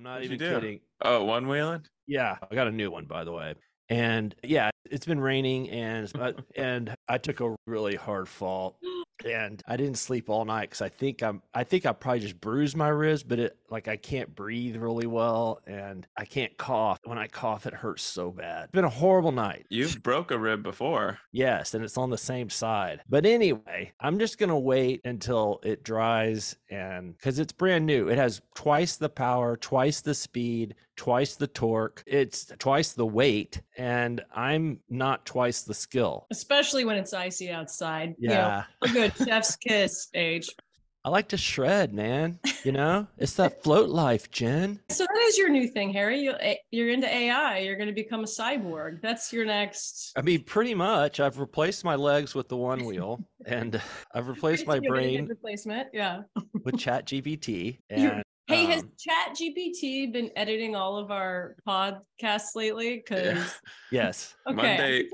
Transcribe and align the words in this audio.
I'm 0.00 0.04
not 0.04 0.22
What'd 0.22 0.32
even 0.32 0.40
you 0.40 0.48
do? 0.48 0.60
kidding. 0.60 0.80
Oh, 1.02 1.24
one 1.24 1.46
wheeling? 1.46 1.84
Yeah, 2.06 2.38
I 2.50 2.54
got 2.54 2.66
a 2.66 2.72
new 2.72 2.90
one 2.90 3.04
by 3.04 3.22
the 3.22 3.32
way. 3.32 3.54
And 3.90 4.34
yeah, 4.42 4.70
it's 4.90 5.04
been 5.04 5.20
raining 5.20 5.68
and 5.68 6.10
uh, 6.18 6.32
and 6.56 6.94
I 7.06 7.18
took 7.18 7.40
a 7.40 7.54
really 7.66 7.96
hard 7.96 8.26
fall 8.26 8.78
and 9.24 9.62
I 9.66 9.76
didn't 9.76 9.98
sleep 9.98 10.28
all 10.28 10.44
night 10.44 10.70
cuz 10.70 10.80
I 10.80 10.88
think 10.88 11.22
I'm 11.22 11.42
I 11.54 11.64
think 11.64 11.86
I 11.86 11.92
probably 11.92 12.20
just 12.20 12.40
bruised 12.40 12.76
my 12.76 12.88
ribs, 12.88 13.22
but 13.22 13.38
it 13.38 13.58
like 13.70 13.88
I 13.88 13.96
can't 13.96 14.34
breathe 14.34 14.76
really 14.76 15.06
well 15.06 15.60
and 15.66 16.06
I 16.16 16.24
can't 16.24 16.56
cough. 16.58 16.98
When 17.04 17.18
I 17.18 17.26
cough 17.26 17.66
it 17.66 17.74
hurts 17.74 18.02
so 18.02 18.30
bad. 18.30 18.64
It's 18.64 18.72
been 18.72 18.84
a 18.84 18.88
horrible 18.88 19.32
night. 19.32 19.66
You've 19.70 20.02
broke 20.02 20.30
a 20.30 20.38
rib 20.38 20.62
before. 20.62 21.18
Yes, 21.32 21.74
and 21.74 21.84
it's 21.84 21.96
on 21.98 22.10
the 22.10 22.18
same 22.18 22.50
side. 22.50 23.02
But 23.08 23.26
anyway, 23.26 23.92
I'm 24.00 24.18
just 24.18 24.38
going 24.38 24.50
to 24.50 24.56
wait 24.56 25.00
until 25.04 25.60
it 25.62 25.82
dries 25.82 26.56
and 26.68 27.18
cuz 27.18 27.38
it's 27.38 27.52
brand 27.52 27.86
new. 27.86 28.08
It 28.08 28.18
has 28.18 28.40
twice 28.54 28.96
the 28.96 29.08
power, 29.08 29.56
twice 29.56 30.00
the 30.00 30.14
speed, 30.14 30.74
twice 31.00 31.34
the 31.34 31.46
torque. 31.46 32.02
It's 32.06 32.44
twice 32.58 32.92
the 32.92 33.06
weight 33.06 33.62
and 33.78 34.22
I'm 34.36 34.80
not 34.90 35.24
twice 35.24 35.62
the 35.62 35.72
skill. 35.72 36.26
Especially 36.30 36.84
when 36.84 36.98
it's 36.98 37.14
icy 37.14 37.50
outside. 37.50 38.14
You 38.18 38.28
know, 38.28 38.34
Yeah. 38.34 38.64
a 38.82 38.88
good 38.88 39.14
chef's 39.26 39.56
kiss 39.56 40.08
age. 40.12 40.50
I 41.02 41.08
like 41.08 41.28
to 41.28 41.38
shred, 41.38 41.94
man. 41.94 42.38
You 42.64 42.72
know? 42.72 43.06
it's 43.16 43.32
that 43.36 43.62
float 43.62 43.88
life, 43.88 44.30
Jen. 44.30 44.78
So 44.90 45.04
that 45.06 45.22
is 45.22 45.38
your 45.38 45.48
new 45.48 45.66
thing, 45.68 45.90
Harry. 45.94 46.20
You, 46.20 46.34
you're 46.70 46.90
into 46.90 47.06
AI. 47.08 47.60
You're 47.60 47.76
going 47.76 47.88
to 47.88 47.94
become 47.94 48.20
a 48.20 48.26
cyborg. 48.26 49.00
That's 49.00 49.32
your 49.32 49.46
next. 49.46 50.12
I 50.18 50.20
mean, 50.20 50.42
pretty 50.44 50.74
much 50.74 51.18
I've 51.18 51.38
replaced 51.38 51.82
my 51.82 51.94
legs 51.94 52.34
with 52.34 52.50
the 52.50 52.58
one 52.58 52.84
wheel 52.84 53.24
and 53.46 53.80
I've 54.14 54.28
replaced 54.34 54.66
my 54.66 54.74
You're 54.74 54.82
gonna 54.94 55.00
get 55.00 55.16
brain 55.16 55.26
replacement. 55.28 55.88
Yeah. 55.94 56.24
with 56.62 56.76
Chat 56.84 57.06
GPT 57.06 57.78
and 57.88 58.22
Hey, 58.50 58.64
has 58.66 58.82
um, 58.82 58.90
Chat 58.98 59.36
GPT 59.36 60.12
been 60.12 60.30
editing 60.36 60.74
all 60.74 60.96
of 60.96 61.10
our 61.10 61.56
podcasts 61.66 62.54
lately? 62.54 62.96
Because 62.96 63.60
yes. 63.90 64.34
okay, 64.46 64.56
Monday 64.56 65.08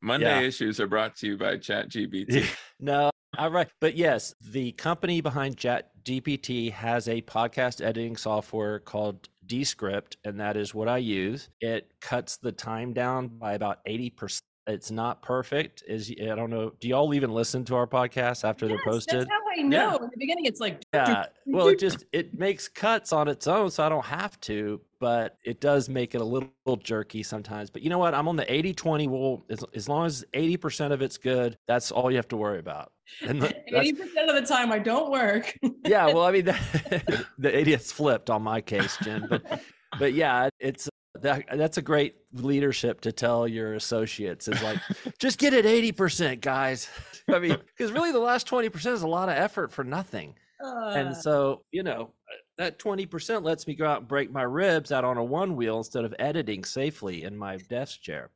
Monday 0.00 0.40
Yeah. 0.40 0.46
issues 0.46 0.80
are 0.80 0.86
brought 0.86 1.16
to 1.16 1.28
you 1.28 1.36
by 1.36 1.56
ChatGPT. 1.56 2.48
no, 2.80 3.10
all 3.36 3.50
right. 3.50 3.68
But 3.80 3.96
yes, 3.96 4.34
the 4.40 4.72
company 4.72 5.20
behind 5.20 5.56
Chat 5.56 5.90
GPT 6.04 6.72
has 6.72 7.08
a 7.08 7.22
podcast 7.22 7.80
editing 7.80 8.16
software 8.16 8.80
called 8.80 9.28
Descript, 9.46 10.16
and 10.24 10.40
that 10.40 10.56
is 10.56 10.74
what 10.74 10.88
I 10.88 10.98
use. 10.98 11.48
It 11.60 11.92
cuts 12.00 12.36
the 12.38 12.52
time 12.52 12.92
down 12.92 13.28
by 13.28 13.54
about 13.54 13.84
80%. 13.86 14.40
It's 14.68 14.90
not 14.90 15.22
perfect. 15.22 15.82
Is 15.88 16.12
I 16.20 16.34
don't 16.34 16.50
know. 16.50 16.72
Do 16.78 16.88
y'all 16.88 17.14
even 17.14 17.32
listen 17.32 17.64
to 17.66 17.74
our 17.74 17.86
podcast 17.86 18.44
after 18.44 18.66
Yes, 18.66 18.76
they're 18.76 18.92
posted? 18.92 19.20
That's 19.20 19.30
how 19.30 19.40
I 19.58 19.62
know. 19.62 19.96
In 19.96 20.10
the 20.10 20.16
beginning, 20.18 20.44
it's 20.44 20.60
like 20.60 20.84
Yeah. 20.92 21.24
Well, 21.46 21.68
it 21.68 21.78
just 21.78 22.04
it 22.12 22.38
makes 22.38 22.68
cuts 22.68 23.12
on 23.14 23.28
its 23.28 23.46
own, 23.46 23.70
so 23.70 23.82
I 23.82 23.88
don't 23.88 24.04
have 24.04 24.38
to, 24.42 24.78
but 25.00 25.38
it 25.42 25.62
does 25.62 25.88
make 25.88 26.14
it 26.14 26.20
a 26.20 26.24
little, 26.24 26.50
little 26.66 26.76
jerky 26.82 27.22
sometimes. 27.22 27.70
But 27.70 27.80
you 27.80 27.88
know 27.88 27.98
what? 27.98 28.12
I'm 28.12 28.28
on 28.28 28.36
the 28.36 28.44
80-20 28.44 29.08
rule. 29.08 29.46
As, 29.48 29.64
as 29.74 29.88
long 29.88 30.04
as 30.04 30.22
80% 30.34 30.92
of 30.92 31.00
it's 31.00 31.16
good, 31.16 31.56
that's 31.66 31.90
all 31.90 32.10
you 32.10 32.16
have 32.16 32.28
to 32.28 32.36
worry 32.36 32.58
about. 32.58 32.92
And 33.22 33.40
the- 33.40 33.54
eighty 33.78 33.94
percent 33.94 34.28
of 34.28 34.34
the 34.36 34.42
time 34.46 34.70
I 34.70 34.78
don't 34.78 35.10
work. 35.10 35.56
yeah, 35.86 36.06
well, 36.06 36.24
I 36.24 36.32
mean, 36.32 36.44
the, 36.44 37.24
the 37.38 37.50
80th 37.50 37.90
flipped 37.90 38.28
on 38.28 38.42
my 38.42 38.60
case, 38.60 38.98
Jen. 39.02 39.26
But 39.30 39.62
but 39.98 40.12
yeah, 40.12 40.50
it's 40.60 40.87
that 41.22 41.44
that's 41.54 41.78
a 41.78 41.82
great 41.82 42.16
leadership 42.32 43.00
to 43.02 43.12
tell 43.12 43.46
your 43.48 43.74
associates 43.74 44.48
is 44.48 44.62
like, 44.62 44.78
just 45.18 45.38
get 45.38 45.52
it 45.54 45.64
80%, 45.64 46.40
guys. 46.40 46.88
I 47.32 47.38
mean, 47.38 47.56
because 47.76 47.92
really 47.92 48.12
the 48.12 48.18
last 48.18 48.48
20% 48.48 48.86
is 48.92 49.02
a 49.02 49.06
lot 49.08 49.28
of 49.28 49.36
effort 49.36 49.70
for 49.72 49.84
nothing. 49.84 50.34
Uh, 50.64 50.88
And 50.96 51.16
so, 51.16 51.62
you 51.72 51.82
know, 51.82 52.10
that 52.56 52.78
20% 52.78 53.42
lets 53.44 53.66
me 53.66 53.74
go 53.74 53.86
out 53.86 53.98
and 54.00 54.08
break 54.08 54.32
my 54.32 54.42
ribs 54.42 54.90
out 54.92 55.04
on 55.04 55.16
a 55.16 55.24
one 55.24 55.54
wheel 55.56 55.78
instead 55.78 56.04
of 56.04 56.14
editing 56.18 56.64
safely 56.64 57.22
in 57.24 57.36
my 57.36 57.56
desk 57.68 58.00
chair. 58.00 58.30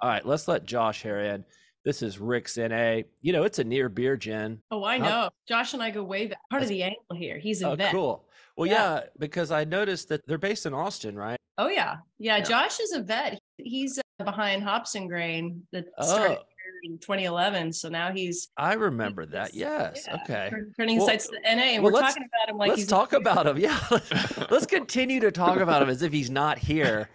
All 0.00 0.08
right, 0.08 0.24
let's 0.26 0.48
let 0.48 0.64
Josh 0.66 1.02
here 1.02 1.20
in. 1.20 1.44
This 1.84 2.00
is 2.02 2.18
Rick's 2.18 2.56
NA. 2.58 3.00
You 3.22 3.32
know, 3.32 3.42
it's 3.42 3.58
a 3.58 3.64
near 3.64 3.88
beer, 3.88 4.16
Jen. 4.16 4.60
oh, 4.70 4.84
I 4.84 4.98
Huh? 4.98 5.04
know. 5.08 5.30
Josh 5.48 5.72
and 5.74 5.82
I 5.82 5.90
go 5.90 6.02
way 6.04 6.26
back. 6.28 6.38
Part 6.50 6.62
of 6.62 6.68
the 6.68 6.82
angle 6.84 7.16
here. 7.16 7.38
He's 7.38 7.62
a 7.62 7.70
Oh, 7.70 7.74
vet. 7.76 7.92
cool. 7.92 8.24
Well, 8.56 8.68
Yeah. 8.68 8.94
yeah. 8.94 9.00
because 9.18 9.50
I 9.50 9.64
noticed 9.64 10.08
that 10.10 10.26
they're 10.26 10.38
based 10.38 10.66
in 10.66 10.74
Austin, 10.74 11.16
right? 11.16 11.38
Oh 11.58 11.68
yeah. 11.68 11.96
yeah, 12.18 12.38
Yeah. 12.38 12.44
Josh 12.44 12.80
is 12.80 12.92
a 12.92 13.02
vet. 13.02 13.38
He's 13.58 13.98
uh, 13.98 14.24
behind 14.24 14.62
Hops 14.62 14.94
and 14.94 15.08
Grain 15.08 15.62
that 15.72 15.86
started 16.00 16.38
Oh, 16.38 16.42
in 16.84 16.98
2011. 16.98 17.72
So 17.72 17.88
now 17.88 18.10
he's 18.12 18.48
I 18.56 18.74
remember 18.74 19.24
that. 19.26 19.54
Yes. 19.54 20.04
yeah, 20.08 20.18
Okay. 20.22 20.50
turning 20.76 20.96
his 20.96 21.00
Well- 21.02 21.08
sights 21.08 21.28
to 21.28 21.36
NA, 21.44 21.74
and 21.74 21.82
well, 21.84 21.92
we're 21.92 22.00
talking 22.00 22.24
about 22.24 22.48
him 22.50 22.56
like 22.58 22.68
let's 22.70 22.80
he's 22.82 22.88
talk 22.88 23.12
about 23.22 23.46
him. 23.46 23.58
Yeah. 23.58 23.78
Let's, 23.90 24.10
let's 24.50 24.66
continue 24.66 25.20
to 25.20 25.30
talk 25.30 25.58
about 25.60 25.82
him 25.82 25.88
as 25.88 26.02
if 26.02 26.12
he's 26.12 26.30
not 26.30 26.58
here. 26.58 27.08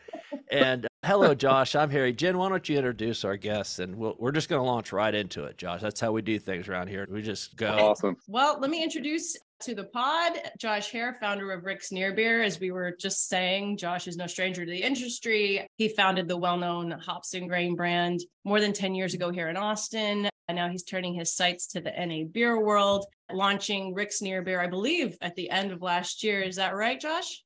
And 0.52 0.86
uh, 0.86 0.90
hello, 1.06 1.34
Josh. 1.36 1.76
I'm 1.76 1.90
Harry. 1.90 2.14
Jen, 2.14 2.38
why 2.38 2.48
don't 2.50 2.68
you 2.70 2.78
introduce 2.78 3.26
our 3.26 3.36
guests? 3.36 3.80
And 3.80 3.96
we'll, 3.96 4.16
we're 4.20 4.32
just 4.32 4.48
going 4.50 4.60
to 4.62 4.66
launch 4.66 4.94
right 4.94 5.14
into 5.14 5.44
it, 5.46 5.58
Josh. 5.58 5.82
That's 5.82 6.00
how 6.00 6.12
we 6.14 6.22
do 6.22 6.40
things 6.40 6.70
around 6.70 6.88
here. 6.88 7.06
We 7.10 7.22
just 7.22 7.56
go. 7.58 7.68
Awesome. 7.70 8.16
Well, 8.28 8.58
let 8.62 8.70
me 8.70 8.82
introduce 8.84 9.36
to 9.62 9.74
the 9.74 9.86
pod 9.86 10.34
Josh 10.58 10.92
Hare, 10.92 11.18
founder 11.20 11.52
of 11.52 11.66
Rick's 11.66 11.92
Near 11.92 12.14
Beer. 12.14 12.44
As 12.44 12.60
we 12.60 12.72
were 12.72 12.96
just 13.00 13.28
saying, 13.28 13.78
Josh 13.78 14.08
is 14.08 14.18
no 14.18 14.28
stranger 14.28 14.66
to 14.66 14.72
the 14.72 14.82
industry. 14.82 15.66
He 15.76 15.90
founded 15.90 16.28
the 16.28 16.38
well 16.38 16.58
known 16.58 16.92
Hops 16.92 17.34
and 17.34 17.50
Grain 17.50 17.76
brand 17.76 18.22
more 18.44 18.60
than 18.60 18.74
10 18.74 18.94
years 18.96 19.14
ago 19.14 19.32
here 19.32 19.50
in 19.50 19.58
Austin. 19.58 20.30
And 20.48 20.56
now 20.56 20.70
he's 20.70 20.84
turning 20.84 21.14
his 21.14 21.36
sights 21.36 21.68
to 21.68 21.82
the 21.82 21.92
NA 21.92 22.26
beer 22.32 22.64
world, 22.64 23.06
launching 23.32 23.94
Rick's 23.94 24.22
Near 24.22 24.42
Beer, 24.42 24.62
I 24.62 24.68
believe, 24.68 25.18
at 25.22 25.36
the 25.36 25.50
end 25.50 25.72
of 25.72 25.82
last 25.82 26.24
year. 26.24 26.42
Is 26.42 26.56
that 26.58 26.76
right, 26.76 27.00
Josh? 27.00 27.44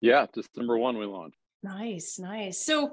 Yeah, 0.00 0.26
December 0.32 0.78
one 0.78 0.98
we 0.98 1.06
launched. 1.06 1.38
Nice, 1.62 2.18
nice. 2.18 2.64
So, 2.64 2.92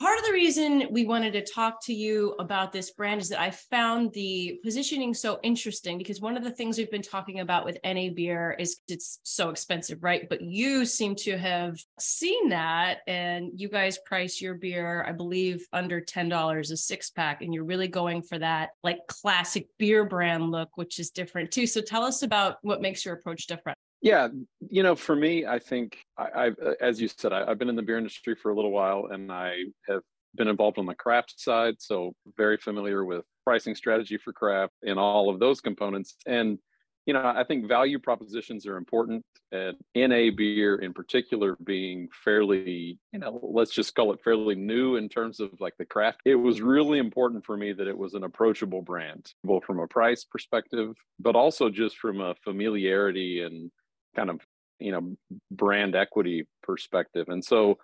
part 0.00 0.18
of 0.18 0.24
the 0.24 0.32
reason 0.32 0.88
we 0.90 1.04
wanted 1.04 1.32
to 1.32 1.44
talk 1.44 1.82
to 1.84 1.94
you 1.94 2.34
about 2.38 2.72
this 2.72 2.90
brand 2.90 3.20
is 3.20 3.28
that 3.28 3.40
I 3.40 3.50
found 3.50 4.12
the 4.12 4.58
positioning 4.62 5.14
so 5.14 5.38
interesting 5.42 5.98
because 5.98 6.20
one 6.20 6.36
of 6.36 6.44
the 6.44 6.50
things 6.50 6.76
we've 6.76 6.90
been 6.90 7.02
talking 7.02 7.40
about 7.40 7.64
with 7.64 7.78
NA 7.84 8.08
beer 8.14 8.56
is 8.58 8.78
it's 8.88 9.20
so 9.22 9.50
expensive, 9.50 10.02
right? 10.02 10.28
But 10.28 10.42
you 10.42 10.84
seem 10.84 11.14
to 11.16 11.38
have 11.38 11.78
seen 11.98 12.48
that 12.48 12.98
and 13.06 13.50
you 13.54 13.68
guys 13.68 13.98
price 13.98 14.40
your 14.40 14.54
beer, 14.54 15.04
I 15.06 15.12
believe, 15.12 15.66
under 15.72 16.00
$10 16.00 16.70
a 16.70 16.76
six 16.76 17.10
pack. 17.10 17.42
And 17.42 17.54
you're 17.54 17.64
really 17.64 17.88
going 17.88 18.22
for 18.22 18.38
that 18.38 18.70
like 18.82 19.06
classic 19.06 19.68
beer 19.78 20.04
brand 20.04 20.50
look, 20.50 20.70
which 20.76 20.98
is 20.98 21.10
different 21.10 21.50
too. 21.50 21.66
So, 21.66 21.80
tell 21.80 22.02
us 22.02 22.22
about 22.22 22.56
what 22.62 22.82
makes 22.82 23.04
your 23.04 23.14
approach 23.14 23.46
different. 23.46 23.73
Yeah, 24.04 24.28
you 24.68 24.82
know, 24.82 24.96
for 24.96 25.16
me, 25.16 25.46
I 25.46 25.58
think 25.58 25.96
I, 26.18 26.28
I've, 26.36 26.58
uh, 26.62 26.74
as 26.78 27.00
you 27.00 27.08
said, 27.08 27.32
I, 27.32 27.50
I've 27.50 27.58
been 27.58 27.70
in 27.70 27.74
the 27.74 27.82
beer 27.82 27.96
industry 27.96 28.34
for 28.34 28.50
a 28.50 28.54
little 28.54 28.70
while, 28.70 29.08
and 29.10 29.32
I 29.32 29.54
have 29.88 30.02
been 30.34 30.46
involved 30.46 30.76
on 30.78 30.84
the 30.84 30.94
craft 30.94 31.40
side, 31.40 31.76
so 31.78 32.14
very 32.36 32.58
familiar 32.58 33.02
with 33.06 33.24
pricing 33.44 33.74
strategy 33.74 34.18
for 34.18 34.34
craft 34.34 34.74
and 34.82 34.98
all 34.98 35.30
of 35.30 35.40
those 35.40 35.62
components. 35.62 36.16
And 36.26 36.58
you 37.06 37.14
know, 37.14 37.22
I 37.24 37.44
think 37.44 37.66
value 37.66 37.98
propositions 37.98 38.66
are 38.66 38.76
important, 38.76 39.24
and 39.52 39.76
NA 39.94 40.30
beer 40.36 40.76
in 40.76 40.92
particular 40.92 41.56
being 41.64 42.08
fairly, 42.24 42.98
you 43.12 43.18
know, 43.18 43.40
let's 43.42 43.72
just 43.72 43.94
call 43.94 44.12
it 44.12 44.20
fairly 44.22 44.54
new 44.54 44.96
in 44.96 45.08
terms 45.08 45.40
of 45.40 45.50
like 45.60 45.74
the 45.78 45.84
craft. 45.86 46.20
It 46.26 46.34
was 46.34 46.60
really 46.60 46.98
important 46.98 47.44
for 47.46 47.56
me 47.56 47.72
that 47.72 47.88
it 47.88 47.96
was 47.96 48.12
an 48.12 48.24
approachable 48.24 48.82
brand, 48.82 49.32
both 49.44 49.64
from 49.64 49.80
a 49.80 49.86
price 49.86 50.24
perspective, 50.24 50.94
but 51.18 51.36
also 51.36 51.70
just 51.70 51.98
from 51.98 52.20
a 52.20 52.34
familiarity 52.42 53.42
and 53.42 53.70
kind 54.14 54.30
of 54.30 54.40
you 54.78 54.92
know 54.92 55.16
brand 55.50 55.94
equity 55.94 56.46
perspective. 56.62 57.28
And 57.28 57.44
so 57.44 57.78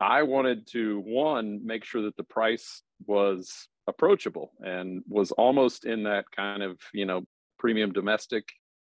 i 0.00 0.22
wanted 0.22 0.66
to 0.66 1.00
one 1.00 1.60
make 1.64 1.84
sure 1.84 2.02
that 2.02 2.16
the 2.16 2.24
price 2.24 2.82
was 3.06 3.68
approachable 3.86 4.52
and 4.60 5.02
was 5.08 5.30
almost 5.32 5.84
in 5.84 6.02
that 6.02 6.24
kind 6.34 6.62
of 6.62 6.78
you 6.92 7.06
know 7.06 7.22
premium 7.58 7.92
domestic 7.92 8.48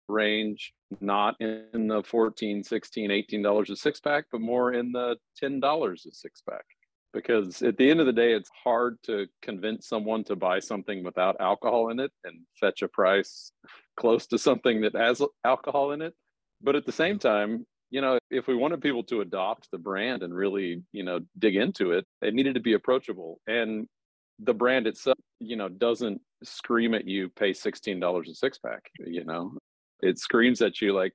range 0.10 0.74
not 1.02 1.36
in 1.40 1.88
the 1.88 2.02
14 2.04 2.64
16 2.64 3.12
18 3.12 3.42
dollars 3.42 3.70
a 3.70 3.76
six 3.76 4.00
pack 4.00 4.26
but 4.32 4.42
more 4.42 4.74
in 4.74 4.92
the 4.92 5.18
10 5.38 5.60
dollars 5.60 6.06
a 6.10 6.14
six 6.14 6.42
pack 6.50 6.66
because 7.14 7.62
at 7.62 7.78
the 7.78 7.90
end 7.90 8.00
of 8.00 8.06
the 8.06 8.14
day 8.14 8.34
it's 8.34 8.50
hard 8.64 8.98
to 9.04 9.28
convince 9.42 9.88
someone 9.88 10.24
to 10.24 10.36
buy 10.36 10.60
something 10.60 11.04
without 11.04 11.40
alcohol 11.40 11.90
in 11.90 12.00
it 12.00 12.12
and 12.24 12.40
fetch 12.60 12.82
a 12.82 12.88
price 12.88 13.52
close 13.98 14.28
to 14.28 14.38
something 14.38 14.82
that 14.82 14.96
has 14.96 15.22
alcohol 15.44 15.92
in 15.92 16.02
it 16.02 16.14
but 16.62 16.76
at 16.76 16.86
the 16.86 16.92
same 16.92 17.20
time 17.20 17.66
you 17.90 18.02
know 18.02 18.18
if 18.30 18.48
we 18.48 18.56
wanted 18.56 18.82
people 18.82 19.04
to 19.04 19.22
adopt 19.22 19.70
the 19.72 19.78
brand 19.78 20.24
and 20.24 20.34
really 20.34 20.84
you 20.92 21.04
know 21.04 21.20
dig 21.40 21.56
into 21.56 21.92
it 21.92 22.06
it 22.22 22.34
needed 22.34 22.56
to 22.56 22.62
be 22.62 22.74
approachable. 22.74 23.40
And 23.48 23.88
the 24.40 24.54
brand 24.54 24.88
itself 24.88 25.18
you 25.40 25.56
know 25.56 25.70
doesn't 25.70 26.22
scream 26.44 26.94
at 26.94 27.08
you 27.08 27.30
pay 27.30 27.52
$16 27.52 28.30
a 28.30 28.36
six 28.36 28.60
pack 28.60 28.84
you 29.00 29.24
know? 29.24 29.58
It 30.02 30.20
screams 30.20 30.62
at 30.62 30.80
you 30.82 30.94
like 30.94 31.14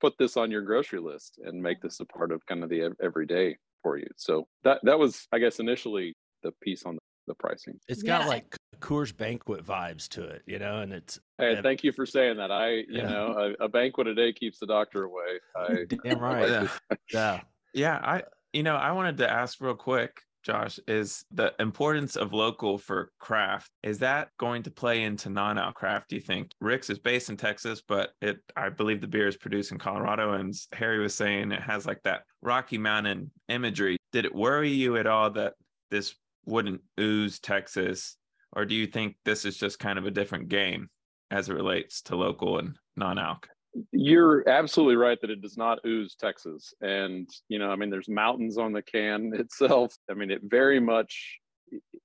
put 0.00 0.14
this 0.18 0.36
on 0.36 0.50
your 0.50 0.62
grocery 0.62 1.00
list 1.00 1.40
and 1.44 1.62
make 1.62 1.80
this 1.80 2.00
a 2.00 2.04
part 2.04 2.30
of 2.30 2.44
kind 2.46 2.62
of 2.62 2.68
the 2.68 2.90
everyday 3.02 3.56
for 3.82 3.96
you. 3.96 4.06
So 4.16 4.46
that 4.64 4.80
that 4.82 4.98
was 4.98 5.26
i 5.32 5.38
guess 5.38 5.60
initially 5.60 6.14
the 6.42 6.52
piece 6.62 6.84
on 6.84 6.98
the, 7.28 7.32
the 7.32 7.34
pricing 7.34 7.78
It's 7.88 8.02
Yeah. 8.02 8.18
got 8.18 8.28
like 8.28 8.56
Coors 8.80 9.16
banquet 9.16 9.64
vibes 9.64 10.08
to 10.10 10.22
it, 10.24 10.42
you 10.46 10.58
know, 10.58 10.80
and 10.80 10.92
it's 10.92 11.18
hey 11.38 11.54
Yeah. 11.54 11.62
thank 11.62 11.84
you 11.84 11.92
for 11.92 12.06
saying 12.06 12.36
that 12.38 12.50
i 12.50 12.70
you 12.70 12.86
Yeah. 12.88 13.08
know 13.08 13.54
a, 13.60 13.64
a 13.64 13.68
banquet 13.68 14.06
a 14.06 14.14
day 14.14 14.32
keeps 14.32 14.58
the 14.58 14.66
doctor 14.66 15.04
away 15.04 15.40
i 15.56 15.84
damn 16.04 16.18
right. 16.30 16.48
Yeah. 16.48 16.68
Yeah. 17.12 17.40
Yeah, 17.74 17.96
I 18.02 18.22
you 18.54 18.62
know, 18.62 18.76
I 18.76 18.92
wanted 18.92 19.18
to 19.18 19.30
ask 19.30 19.60
real 19.60 19.74
quick, 19.74 20.22
Josh, 20.42 20.80
is 20.88 21.22
the 21.30 21.54
importance 21.60 22.16
of 22.16 22.32
local 22.32 22.78
for 22.78 23.12
craft, 23.20 23.70
is 23.82 23.98
that 23.98 24.30
going 24.38 24.62
to 24.62 24.70
play 24.70 25.02
into 25.02 25.28
non-al 25.28 25.72
craft, 25.72 26.08
do 26.08 26.16
you 26.16 26.22
think? 26.22 26.50
Rick's 26.60 26.88
is 26.88 26.98
based 26.98 27.28
in 27.28 27.36
Texas, 27.36 27.82
but 27.86 28.12
it 28.22 28.38
I 28.56 28.70
believe 28.70 29.02
the 29.02 29.06
beer 29.06 29.28
is 29.28 29.36
produced 29.36 29.70
in 29.70 29.78
Colorado. 29.78 30.32
And 30.32 30.54
Harry 30.72 30.98
was 30.98 31.14
saying 31.14 31.52
it 31.52 31.60
has 31.60 31.84
like 31.84 32.02
that 32.04 32.22
Rocky 32.40 32.78
Mountain 32.78 33.30
imagery. 33.50 33.98
Did 34.12 34.24
it 34.24 34.34
worry 34.34 34.70
you 34.70 34.96
at 34.96 35.06
all 35.06 35.30
that 35.32 35.52
this 35.90 36.14
wouldn't 36.48 36.80
ooze 36.98 37.38
Texas? 37.38 38.16
Or 38.52 38.64
do 38.64 38.74
you 38.74 38.86
think 38.86 39.16
this 39.24 39.44
is 39.44 39.56
just 39.56 39.78
kind 39.78 39.98
of 39.98 40.06
a 40.06 40.10
different 40.10 40.48
game 40.48 40.88
as 41.30 41.48
it 41.48 41.54
relates 41.54 42.02
to 42.02 42.16
local 42.16 42.58
and 42.58 42.76
non-alc? 42.96 43.48
You're 43.92 44.48
absolutely 44.48 44.96
right 44.96 45.20
that 45.20 45.30
it 45.30 45.42
does 45.42 45.58
not 45.58 45.78
ooze 45.86 46.16
Texas. 46.18 46.72
And, 46.80 47.28
you 47.48 47.58
know, 47.58 47.70
I 47.70 47.76
mean, 47.76 47.90
there's 47.90 48.08
mountains 48.08 48.56
on 48.56 48.72
the 48.72 48.82
can 48.82 49.32
itself. 49.38 49.94
I 50.10 50.14
mean, 50.14 50.30
it 50.30 50.40
very 50.44 50.80
much 50.80 51.38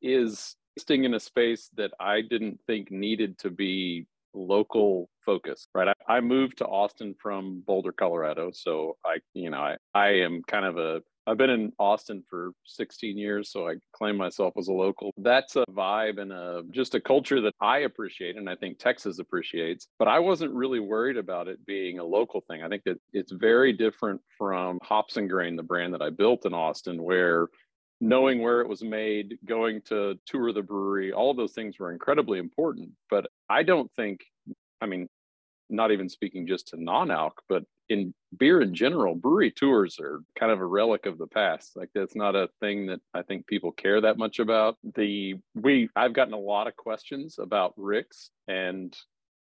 is 0.01 0.55
sting 0.77 1.05
in 1.05 1.13
a 1.13 1.19
space 1.19 1.69
that 1.77 1.91
I 1.99 2.21
didn't 2.21 2.59
think 2.67 2.91
needed 2.91 3.37
to 3.39 3.49
be 3.49 4.05
local 4.33 5.09
focus, 5.25 5.67
right? 5.73 5.87
I, 5.87 6.15
I, 6.15 6.21
moved 6.21 6.57
to 6.57 6.65
Austin 6.65 7.15
from 7.21 7.63
Boulder, 7.65 7.91
Colorado. 7.91 8.49
So 8.51 8.97
I, 9.05 9.19
you 9.33 9.51
know, 9.51 9.59
I, 9.59 9.77
I 9.93 10.07
am 10.07 10.41
kind 10.47 10.65
of 10.65 10.77
a 10.77 11.01
I've 11.25 11.37
been 11.37 11.49
in 11.49 11.71
Austin 11.79 12.23
for 12.29 12.51
16 12.65 13.17
years, 13.17 13.51
so 13.51 13.67
I 13.67 13.75
claim 13.93 14.17
myself 14.17 14.53
as 14.57 14.67
a 14.67 14.73
local. 14.73 15.11
That's 15.17 15.55
a 15.55 15.63
vibe 15.69 16.19
and 16.19 16.31
a 16.31 16.63
just 16.71 16.95
a 16.95 17.01
culture 17.01 17.39
that 17.41 17.53
I 17.61 17.79
appreciate 17.79 18.35
and 18.35 18.49
I 18.49 18.55
think 18.55 18.77
Texas 18.77 19.19
appreciates. 19.19 19.87
But 19.99 20.07
I 20.07 20.19
wasn't 20.19 20.53
really 20.53 20.79
worried 20.79 21.17
about 21.17 21.47
it 21.47 21.65
being 21.65 21.99
a 21.99 22.03
local 22.03 22.41
thing. 22.41 22.61
I 22.61 22.67
think 22.67 22.83
that 22.85 22.99
it's 23.13 23.31
very 23.31 23.71
different 23.71 24.21
from 24.37 24.79
Hops 24.83 25.17
and 25.17 25.29
Grain, 25.29 25.55
the 25.55 25.63
brand 25.63 25.93
that 25.93 26.01
I 26.01 26.09
built 26.09 26.45
in 26.45 26.53
Austin, 26.53 27.01
where 27.01 27.47
knowing 28.01 28.41
where 28.41 28.59
it 28.59 28.67
was 28.67 28.83
made, 28.83 29.37
going 29.45 29.81
to 29.81 30.19
tour 30.25 30.51
the 30.51 30.61
brewery, 30.61 31.13
all 31.13 31.33
those 31.33 31.53
things 31.53 31.79
were 31.79 31.93
incredibly 31.93 32.37
important. 32.37 32.89
But 33.09 33.27
I 33.49 33.63
don't 33.63 33.89
think, 33.95 34.19
I 34.81 34.87
mean, 34.87 35.07
not 35.73 35.91
even 35.91 36.09
speaking 36.09 36.47
just 36.47 36.69
to 36.69 36.81
non-alc, 36.81 37.41
but 37.49 37.63
in 37.89 38.13
beer 38.37 38.61
in 38.61 38.73
general, 38.73 39.15
brewery 39.15 39.51
tours 39.51 39.99
are 39.99 40.21
kind 40.39 40.51
of 40.51 40.59
a 40.59 40.65
relic 40.65 41.05
of 41.05 41.17
the 41.17 41.27
past. 41.27 41.75
Like 41.75 41.89
that's 41.93 42.15
not 42.15 42.35
a 42.35 42.49
thing 42.59 42.87
that 42.87 43.01
I 43.13 43.23
think 43.23 43.47
people 43.47 43.71
care 43.71 43.99
that 44.01 44.17
much 44.17 44.39
about. 44.39 44.77
The 44.95 45.35
we 45.53 45.89
I've 45.95 46.13
gotten 46.13 46.33
a 46.33 46.39
lot 46.39 46.67
of 46.67 46.75
questions 46.75 47.37
about 47.39 47.73
Rick's 47.75 48.29
and 48.47 48.95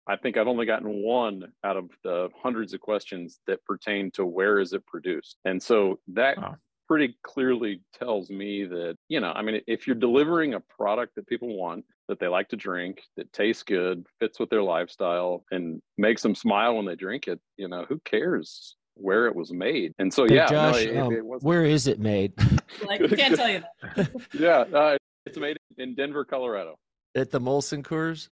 I 0.08 0.18
think 0.18 0.38
I've 0.38 0.48
only 0.48 0.68
gotten 0.68 1.02
one 1.02 1.52
out 1.64 1.78
of 1.78 1.90
the 2.04 2.30
hundreds 2.44 2.74
of 2.76 2.82
questions 2.82 3.40
that 3.48 3.66
pertain 3.66 4.12
to 4.12 4.26
where 4.26 4.60
is 4.60 4.74
it 4.74 4.86
produced. 4.86 5.38
And 5.46 5.62
so 5.62 6.00
that 6.10 6.38
wow 6.38 6.58
pretty 6.88 7.18
clearly 7.24 7.82
tells 7.98 8.30
me 8.30 8.66
that, 8.66 8.98
you 9.08 9.20
know, 9.20 9.32
I 9.32 9.42
mean, 9.42 9.62
if 9.68 9.88
you're 9.88 9.96
delivering 9.96 10.54
a 10.54 10.60
product 10.60 11.16
that 11.16 11.28
people 11.28 11.56
want, 11.56 11.86
that 12.08 12.20
they 12.20 12.28
like 12.28 12.50
to 12.50 12.56
drink, 12.56 13.02
that 13.18 13.32
tastes 13.34 13.64
good, 13.64 14.06
fits 14.20 14.40
with 14.40 14.50
their 14.50 14.64
lifestyle, 14.64 15.44
and 15.52 15.82
makes 15.98 16.22
them 16.22 16.36
smile 16.36 16.76
when 16.76 16.86
they 16.86 16.96
drink 16.96 17.28
it, 17.28 17.40
you 17.58 17.68
know, 17.68 17.86
who 17.88 18.00
cares 18.06 18.76
where 18.96 19.28
it 19.28 19.36
was 19.36 19.52
made? 19.52 19.94
And 20.00 20.14
so, 20.14 20.26
hey, 20.26 20.36
yeah, 20.36 20.48
Josh, 20.48 20.86
no, 20.86 20.92
it, 20.92 20.98
um, 20.98 21.14
it 21.14 21.24
where 21.44 21.66
is 21.66 21.88
it 21.88 22.00
made? 22.00 22.34
like, 22.86 23.00
can't 23.16 23.36
tell 23.36 23.50
you 23.50 23.64
that. 23.96 24.12
yeah, 24.34 24.78
uh, 24.78 24.98
it's 25.26 25.38
made 25.38 25.58
in 25.78 25.96
Denver, 25.96 26.26
Colorado. 26.26 26.78
At 27.16 27.32
the 27.32 27.40
Molson 27.40 27.82
Coors? 27.82 28.30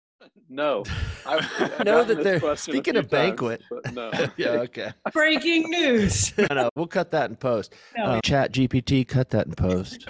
No, 0.49 0.82
I, 1.25 1.37
I 1.78 1.84
know 1.84 2.02
that 2.02 2.25
they're 2.25 2.56
speaking 2.56 2.96
of 2.96 3.08
banquet. 3.08 3.62
Times, 3.84 3.94
no. 3.94 4.11
yeah, 4.37 4.49
okay. 4.49 4.93
Breaking 5.12 5.70
news. 5.70 6.37
no, 6.38 6.46
no, 6.50 6.70
we'll 6.75 6.88
cut 6.88 7.11
that 7.12 7.31
in 7.31 7.37
post. 7.37 7.75
No. 7.96 8.05
Um, 8.05 8.20
Chat 8.25 8.52
GPT, 8.52 9.06
cut 9.06 9.31
that 9.31 9.46
in 9.46 9.55
post. 9.55 10.08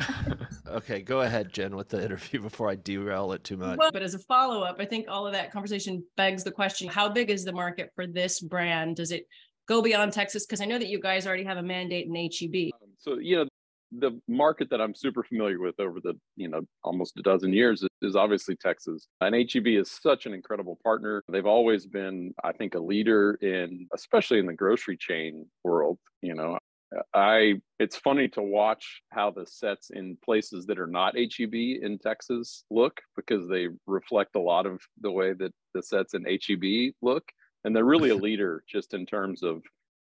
okay, 0.66 1.02
go 1.02 1.20
ahead, 1.20 1.52
Jen, 1.52 1.76
with 1.76 1.90
the 1.90 2.02
interview 2.02 2.40
before 2.40 2.70
I 2.70 2.76
derail 2.76 3.32
it 3.32 3.44
too 3.44 3.58
much. 3.58 3.78
Well, 3.78 3.90
but 3.92 4.02
as 4.02 4.14
a 4.14 4.18
follow 4.20 4.62
up, 4.62 4.76
I 4.78 4.86
think 4.86 5.06
all 5.08 5.26
of 5.26 5.34
that 5.34 5.52
conversation 5.52 6.02
begs 6.16 6.42
the 6.42 6.52
question: 6.52 6.88
How 6.88 7.08
big 7.08 7.30
is 7.30 7.44
the 7.44 7.52
market 7.52 7.90
for 7.94 8.06
this 8.06 8.40
brand? 8.40 8.96
Does 8.96 9.12
it 9.12 9.26
go 9.68 9.82
beyond 9.82 10.12
Texas? 10.14 10.46
Because 10.46 10.62
I 10.62 10.64
know 10.64 10.78
that 10.78 10.88
you 10.88 11.00
guys 11.00 11.26
already 11.26 11.44
have 11.44 11.58
a 11.58 11.62
mandate 11.62 12.06
in 12.06 12.14
HEB. 12.14 12.72
Um, 12.82 12.88
so 12.98 13.18
you 13.18 13.36
know, 13.36 13.48
the 13.92 14.20
market 14.28 14.70
that 14.70 14.80
I'm 14.80 14.94
super 14.94 15.22
familiar 15.22 15.60
with 15.60 15.78
over 15.80 16.00
the 16.00 16.14
you 16.36 16.48
know 16.48 16.62
almost 16.84 17.18
a 17.18 17.22
dozen 17.22 17.52
years 17.52 17.84
is 18.02 18.16
obviously 18.16 18.56
Texas. 18.56 19.06
And 19.20 19.34
HEB 19.34 19.66
is 19.66 19.90
such 19.90 20.26
an 20.26 20.32
incredible 20.32 20.78
partner. 20.82 21.22
They've 21.28 21.46
always 21.46 21.86
been, 21.86 22.34
I 22.42 22.52
think, 22.52 22.74
a 22.74 22.80
leader 22.80 23.34
in, 23.42 23.88
especially 23.94 24.38
in 24.38 24.46
the 24.46 24.54
grocery 24.54 24.96
chain 24.96 25.46
world. 25.64 25.98
You 26.22 26.34
know, 26.34 26.58
I 27.14 27.60
it's 27.78 27.96
funny 27.96 28.28
to 28.28 28.42
watch 28.42 29.02
how 29.10 29.30
the 29.30 29.46
sets 29.46 29.90
in 29.90 30.16
places 30.24 30.66
that 30.66 30.78
are 30.78 30.86
not 30.86 31.16
HEB 31.16 31.54
in 31.54 31.98
Texas 32.02 32.64
look 32.70 33.00
because 33.16 33.48
they 33.48 33.68
reflect 33.86 34.36
a 34.36 34.40
lot 34.40 34.66
of 34.66 34.80
the 35.00 35.10
way 35.10 35.32
that 35.34 35.52
the 35.74 35.82
sets 35.82 36.14
in 36.14 36.24
HEB 36.24 36.94
look. 37.02 37.24
And 37.64 37.74
they're 37.74 37.84
really 37.84 38.10
a 38.10 38.14
leader 38.28 38.64
just 38.68 38.94
in 38.94 39.06
terms 39.06 39.42
of 39.42 39.62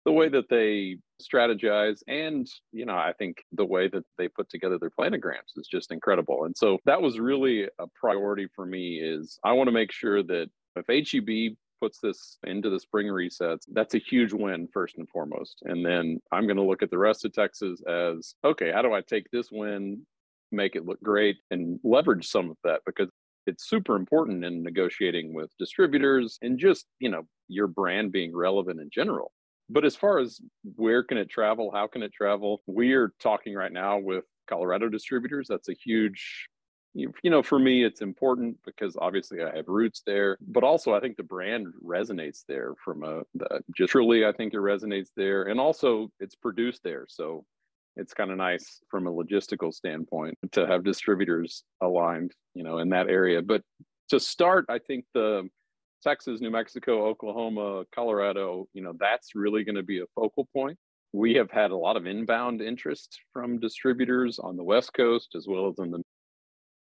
the 0.06 0.12
way 0.12 0.30
that 0.30 0.50
they 0.50 0.98
strategize 1.22 2.02
and 2.08 2.48
you 2.72 2.86
know 2.86 2.96
i 2.96 3.14
think 3.20 3.38
the 3.52 3.66
way 3.66 3.88
that 3.88 4.04
they 4.18 4.28
put 4.28 4.50
together 4.50 4.78
their 4.80 4.90
planograms 4.90 5.56
is 5.58 5.68
just 5.68 5.92
incredible. 5.92 6.46
And 6.46 6.58
so 6.58 6.80
that 6.86 7.02
was 7.02 7.20
really 7.20 7.66
a 7.80 7.88
priority 7.96 8.48
for 8.56 8.66
me 8.66 9.00
is 9.00 9.40
i 9.44 9.52
want 9.52 9.68
to 9.68 9.72
make 9.72 9.92
sure 9.92 10.24
that 10.24 10.50
if 10.76 10.86
heb 10.88 11.56
puts 11.80 12.00
this 12.00 12.38
into 12.46 12.70
the 12.70 12.80
spring 12.80 13.08
resets 13.08 13.62
that's 13.74 13.96
a 13.96 13.98
huge 14.00 14.34
win 14.34 14.68
first 14.72 14.98
and 14.98 15.10
foremost. 15.10 15.64
And 15.64 15.86
then 15.86 16.20
i'm 16.32 16.46
going 16.46 16.58
to 16.58 16.64
look 16.64 16.84
at 16.84 16.92
the 16.92 16.98
rest 16.98 17.26
of 17.26 17.34
texas 17.34 17.82
as 17.88 18.36
okay 18.44 18.72
how 18.72 18.82
do 18.82 18.94
i 18.94 19.02
take 19.02 19.30
this 19.32 19.50
win 19.52 20.06
make 20.52 20.76
it 20.76 20.86
look 20.86 21.02
great 21.02 21.38
and 21.50 21.80
leverage 21.84 22.28
some 22.28 22.50
of 22.50 22.58
that? 22.64 22.82
Because 22.86 23.10
it's 23.48 23.68
super 23.68 23.96
important 23.96 24.46
in 24.46 24.64
negotiating 24.64 25.34
with 25.34 25.50
distributors 25.58 26.38
and 26.42 26.60
just 26.60 26.86
you 27.00 27.10
know 27.10 27.24
your 27.48 27.68
brand 27.68 28.12
being 28.12 28.36
relevant 28.36 28.80
in 28.80 28.90
general 28.94 29.32
but 29.72 29.86
as 29.86 29.96
far 29.96 30.20
as 30.20 30.40
where 30.76 31.04
can 31.04 31.18
it 31.18 31.30
travel, 31.30 31.72
how 31.74 31.88
can 31.88 32.04
it 32.04 32.14
travel, 32.14 32.62
we 32.68 32.94
are 32.94 33.14
talking 33.20 33.54
right 33.54 33.72
now 33.72 33.98
with 33.98 34.26
Colorado 34.48 34.90
distributors. 34.90 35.48
That's 35.48 35.70
a 35.70 35.74
huge 35.74 36.50
you 36.94 37.10
know 37.24 37.42
for 37.42 37.58
me 37.58 37.86
it's 37.86 38.02
important 38.02 38.58
because 38.66 38.98
obviously 39.00 39.42
i 39.42 39.56
have 39.56 39.68
roots 39.68 40.02
there 40.06 40.38
but 40.50 40.64
also 40.64 40.94
i 40.94 41.00
think 41.00 41.16
the 41.16 41.24
brand 41.24 41.68
resonates 41.82 42.44
there 42.50 42.74
from 42.84 43.04
a 43.04 43.22
the, 43.34 43.62
just 43.78 43.92
truly 43.92 44.26
i 44.26 44.32
think 44.32 44.54
it 44.54 44.58
resonates 44.58 45.08
there. 45.16 45.44
And 45.44 45.60
also 45.60 46.12
it's 46.20 46.36
produced 46.36 46.82
there. 46.84 47.06
So 47.08 47.46
it's 47.96 48.14
kind 48.14 48.32
of 48.32 48.38
nice 48.38 48.80
from 48.90 49.08
a 49.08 49.12
logistical 49.12 49.74
standpoint 49.74 50.38
to 50.54 50.66
have 50.68 50.84
distributors 50.84 51.64
aligned 51.82 52.34
you 52.54 52.64
know 52.64 52.80
in 52.80 52.90
that 52.90 53.08
area. 53.08 53.42
But 53.42 53.62
to 54.10 54.20
start 54.20 54.66
i 54.68 54.80
think 54.80 55.06
the 55.14 55.50
Texas, 56.02 56.42
New 56.42 56.52
Mexico, 56.52 57.06
Oklahoma, 57.06 57.84
Colorado, 57.94 58.68
you 58.74 58.82
know, 58.82 58.94
that's 59.00 59.36
really 59.36 59.64
going 59.64 59.76
to 59.76 59.84
be 59.84 60.00
a 60.00 60.06
focal 60.16 60.48
point. 60.54 60.78
We 61.14 61.34
have 61.36 61.52
had 61.52 61.72
a 61.72 61.76
lot 61.76 61.98
of 61.98 62.06
inbound 62.06 62.62
interest 62.62 63.20
from 63.34 63.60
distributors 63.60 64.40
on 64.40 64.56
the 64.56 64.64
West 64.64 64.94
Coast 64.94 65.36
as 65.36 65.46
well 65.48 65.68
as 65.68 65.76
in 65.80 65.92
the 65.92 66.02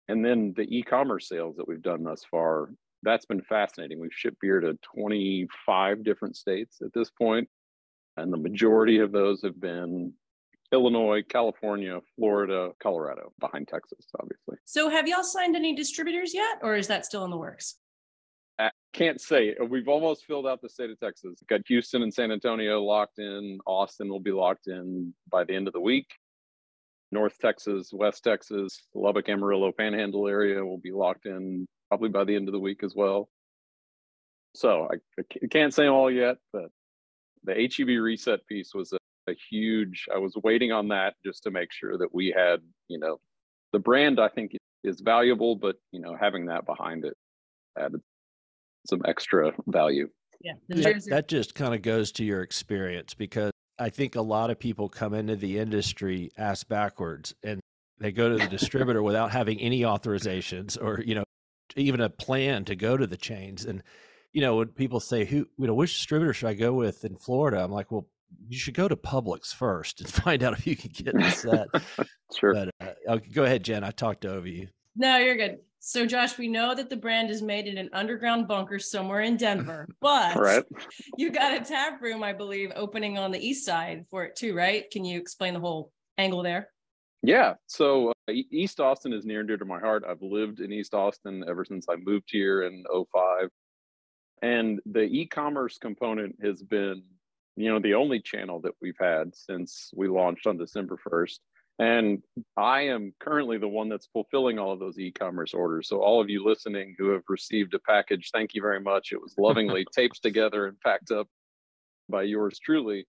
and 0.09 0.25
then 0.25 0.53
the 0.55 0.63
e-commerce 0.65 1.29
sales 1.29 1.57
that 1.57 1.67
we've 1.67 1.81
done 1.81 2.03
thus 2.03 2.23
far, 2.31 2.69
that's 3.03 3.25
been 3.25 3.41
fascinating. 3.43 3.99
We've 3.99 4.13
shipped 4.13 4.41
beer 4.41 4.61
to 4.61 4.79
25 4.95 6.05
different 6.05 6.37
states 6.37 6.79
at 6.83 6.93
this 6.93 7.11
point, 7.11 7.49
and 8.19 8.31
the 8.31 8.37
majority 8.37 8.99
of 8.99 9.13
those 9.13 9.41
have 9.43 9.59
been 9.59 10.13
Illinois, 10.73 11.23
California, 11.29 12.01
Florida, 12.17 12.73
Colorado, 12.83 13.33
behind 13.41 13.69
Texas, 13.69 14.07
obviously. 14.21 14.57
So, 14.65 14.91
have 14.91 15.07
y'all 15.09 15.23
signed 15.23 15.57
any 15.57 15.75
distributors 15.75 16.35
yet, 16.35 16.59
or 16.63 16.77
is 16.77 16.89
that 16.89 17.07
still 17.07 17.25
in 17.25 17.31
the 17.31 17.37
works? 17.37 17.77
I 18.59 18.71
can't 18.93 19.21
say. 19.21 19.55
We've 19.69 19.89
almost 19.89 20.25
filled 20.27 20.47
out 20.47 20.63
the 20.63 20.69
state 20.69 20.91
of 20.91 21.01
Texas. 21.01 21.43
Got 21.49 21.63
Houston 21.67 22.03
and 22.03 22.13
San 22.13 22.31
Antonio 22.31 22.83
locked 22.83 23.19
in. 23.19 23.59
Austin 23.67 24.09
will 24.09 24.21
be 24.21 24.33
locked 24.33 24.69
in 24.69 25.13
by 25.31 25.45
the 25.45 25.55
end 25.55 25.67
of 25.67 25.73
the 25.73 25.81
week. 25.81 26.07
North 27.11 27.39
Texas, 27.39 27.91
West 27.93 28.25
Texas, 28.25 28.87
Lubbock, 28.95 29.29
Amarillo, 29.29 29.73
Panhandle 29.73 30.29
area 30.29 30.65
will 30.65 30.79
be 30.79 30.91
locked 30.91 31.27
in 31.27 31.67
probably 31.89 32.09
by 32.09 32.25
the 32.25 32.35
end 32.35 32.49
of 32.49 32.53
the 32.53 32.61
week 32.61 32.83
as 32.83 32.95
well. 32.95 33.29
So 34.55 34.89
I, 34.91 34.97
I 35.19 35.47
can't 35.49 35.75
say 35.75 35.87
all 35.87 36.11
yet, 36.11 36.37
but 36.53 36.71
the 37.45 37.55
HEB 37.55 37.89
reset 37.89 38.47
piece 38.47 38.75
was 38.75 38.93
a, 38.93 38.99
a 39.31 39.35
huge. 39.51 40.07
I 40.13 40.19
was 40.19 40.37
waiting 40.43 40.73
on 40.73 40.89
that 40.89 41.15
just 41.25 41.43
to 41.45 41.51
make 41.51 41.73
sure 41.73 41.99
that 41.99 42.15
we 42.15 42.35
had, 42.37 42.61
you 42.89 42.99
know, 42.99 43.19
the 43.73 43.79
brand. 43.79 44.21
I 44.21 44.29
think 44.29 44.57
is 44.83 45.01
valuable, 45.01 45.57
but 45.57 45.77
you 45.93 46.01
know, 46.01 46.17
having 46.19 46.47
that 46.47 46.67
behind 46.67 47.05
it 47.05 47.17
added 47.79 48.01
some 48.87 49.03
extra 49.07 49.53
value. 49.67 50.09
Yeah. 50.41 50.55
That, 50.69 51.05
that 51.09 51.29
just 51.29 51.55
kind 51.55 51.75
of 51.75 51.83
goes 51.83 52.13
to 52.13 52.25
your 52.25 52.43
experience 52.43 53.15
because 53.15 53.51
I 53.79 53.89
think 53.89 54.15
a 54.15 54.23
lot 54.23 54.51
of 54.51 54.59
people 54.59 54.89
come 54.89 55.15
into 55.15 55.37
the 55.37 55.59
industry 55.59 56.31
ass 56.37 56.65
backwards 56.65 57.35
and 57.43 57.61
they 57.99 58.13
go 58.13 58.29
to 58.29 58.37
the 58.37 58.47
distributor 58.49 59.03
without 59.03 59.31
having 59.31 59.61
any 59.61 59.81
authorizations 59.81 60.81
or, 60.81 61.03
you 61.03 61.15
know, 61.15 61.25
even 61.77 62.01
a 62.01 62.11
plan 62.11 62.65
to 62.67 62.77
go 62.77 62.97
to 62.97 63.07
the 63.07 63.17
chains. 63.17 63.65
And, 63.65 63.83
you 64.33 64.43
know, 64.43 64.57
when 64.57 64.69
people 64.69 65.01
say, 65.01 65.25
who, 65.25 65.47
you 65.59 65.67
know, 65.67 65.75
which 65.75 65.95
distributor 65.95 66.35
should 66.35 66.49
I 66.49 66.55
go 66.55 66.73
with 66.73 67.05
in 67.05 67.17
Florida? 67.17 67.63
I'm 67.63 67.73
like, 67.73 67.91
well, 67.91 68.07
you 68.49 68.59
should 68.59 68.75
go 68.75 68.89
to 68.89 68.97
Publix 68.97 69.55
first 69.55 70.01
and 70.01 70.09
find 70.25 70.43
out 70.43 70.53
if 70.53 70.67
you 70.67 70.77
can 70.77 70.91
get 70.93 71.15
the 71.15 71.31
set. 71.31 71.69
sure. 72.39 72.53
But 72.53 72.71
uh, 72.81 73.13
okay, 73.15 73.31
go 73.31 73.45
ahead, 73.45 73.65
Jen. 73.65 73.85
I 73.85 73.91
talked 73.91 74.25
over 74.25 74.47
you. 74.47 74.69
No, 74.97 75.19
you're 75.19 75.37
good. 75.37 75.59
So, 75.87 76.07
Josh, 76.07 76.39
we 76.39 76.49
know 76.49 76.75
that 76.75 76.89
the 76.89 76.97
brand 76.97 77.31
is 77.31 77.43
made 77.43 77.67
in 77.67 77.77
an 77.77 77.91
underground 77.93 78.49
bunker 78.49 78.79
somewhere 78.79 79.21
in 79.21 79.37
Denver, 79.37 79.87
but 80.01 80.35
right. 80.35 80.65
you 81.19 81.31
got 81.31 81.53
a 81.53 81.63
tap 81.63 82.01
room, 82.01 82.23
I 82.23 82.33
believe, 82.33 82.73
opening 82.75 83.19
on 83.19 83.31
the 83.31 83.39
east 83.39 83.67
side 83.67 84.07
for 84.11 84.25
it 84.25 84.35
too, 84.35 84.55
right? 84.55 84.91
Can 84.91 85.05
you 85.05 85.21
explain 85.21 85.53
the 85.53 85.61
whole 85.61 85.93
angle 86.17 86.43
there? 86.43 86.71
Yeah. 87.23 87.55
So 87.67 88.15
uh, 88.27 88.33
East 88.33 88.81
Austin 88.81 89.13
is 89.13 89.27
near 89.27 89.41
and 89.41 89.47
dear 89.47 89.59
to 89.59 89.67
my 89.67 89.79
heart. 89.79 90.05
I've 90.09 90.23
lived 90.23 90.61
in 90.61 90.73
East 90.73 90.95
Austin 90.95 91.45
ever 91.47 91.67
since 91.67 91.85
I 91.91 91.97
moved 91.97 92.31
here 92.31 92.63
in 92.63 92.83
05. 92.91 93.51
And 94.41 94.81
the 94.87 95.03
e-commerce 95.03 95.77
component 95.77 96.37
has 96.43 96.63
been, 96.63 97.03
you 97.57 97.71
know, 97.71 97.79
the 97.79 97.93
only 97.93 98.21
channel 98.21 98.59
that 98.63 98.73
we've 98.81 98.97
had 98.99 99.37
since 99.37 99.91
we 99.95 100.09
launched 100.09 100.47
on 100.47 100.57
December 100.57 100.99
1st. 101.07 101.41
And 101.79 102.23
I 102.57 102.83
am 102.83 103.13
currently 103.19 103.59
the 103.59 103.69
one 103.69 103.89
that's 103.89 104.07
fulfilling 104.13 104.59
all 104.59 104.73
of 104.73 104.79
those 104.79 104.99
e-commerce 104.99 105.55
orders. 105.55 105.89
So 105.89 106.01
all 106.01 106.21
of 106.21 106.31
you 106.31 106.45
listening 106.45 106.95
who 106.99 107.09
have 107.11 107.23
received 107.29 107.75
a 107.75 107.81
package, 107.81 108.31
thank 108.33 108.55
you 108.55 108.63
very 108.63 108.81
much. 108.81 109.11
It 109.13 109.21
was 109.21 109.35
lovingly 109.39 109.85
taped 109.93 110.23
together 110.23 110.67
and 110.67 110.81
packed 110.81 111.11
up 111.11 111.27
by 112.09 112.23
yours 112.23 112.59
truly. 112.59 113.07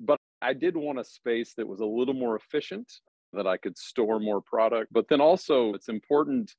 But 0.00 0.18
I 0.42 0.54
did 0.54 0.76
want 0.76 0.98
a 0.98 1.04
space 1.04 1.54
that 1.56 1.68
was 1.68 1.80
a 1.80 1.86
little 1.86 2.14
more 2.14 2.36
efficient, 2.36 2.92
that 3.32 3.46
I 3.46 3.56
could 3.56 3.78
store 3.78 4.18
more 4.18 4.40
product. 4.40 4.92
But 4.92 5.06
then 5.08 5.20
also, 5.20 5.72
it's 5.74 5.88
important 5.88 6.52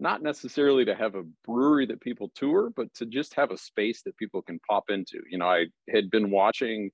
not 0.00 0.22
necessarily 0.22 0.84
to 0.84 0.94
have 0.94 1.14
a 1.16 1.24
brewery 1.44 1.86
that 1.86 2.00
people 2.00 2.30
tour, 2.34 2.70
but 2.76 2.92
to 2.94 3.06
just 3.06 3.34
have 3.34 3.50
a 3.50 3.58
space 3.58 4.02
that 4.02 4.16
people 4.16 4.42
can 4.42 4.60
pop 4.68 4.84
into. 4.90 5.20
You 5.28 5.38
know, 5.38 5.46
I 5.46 5.66
had 5.90 6.10
been 6.10 6.30
watching. 6.30 6.90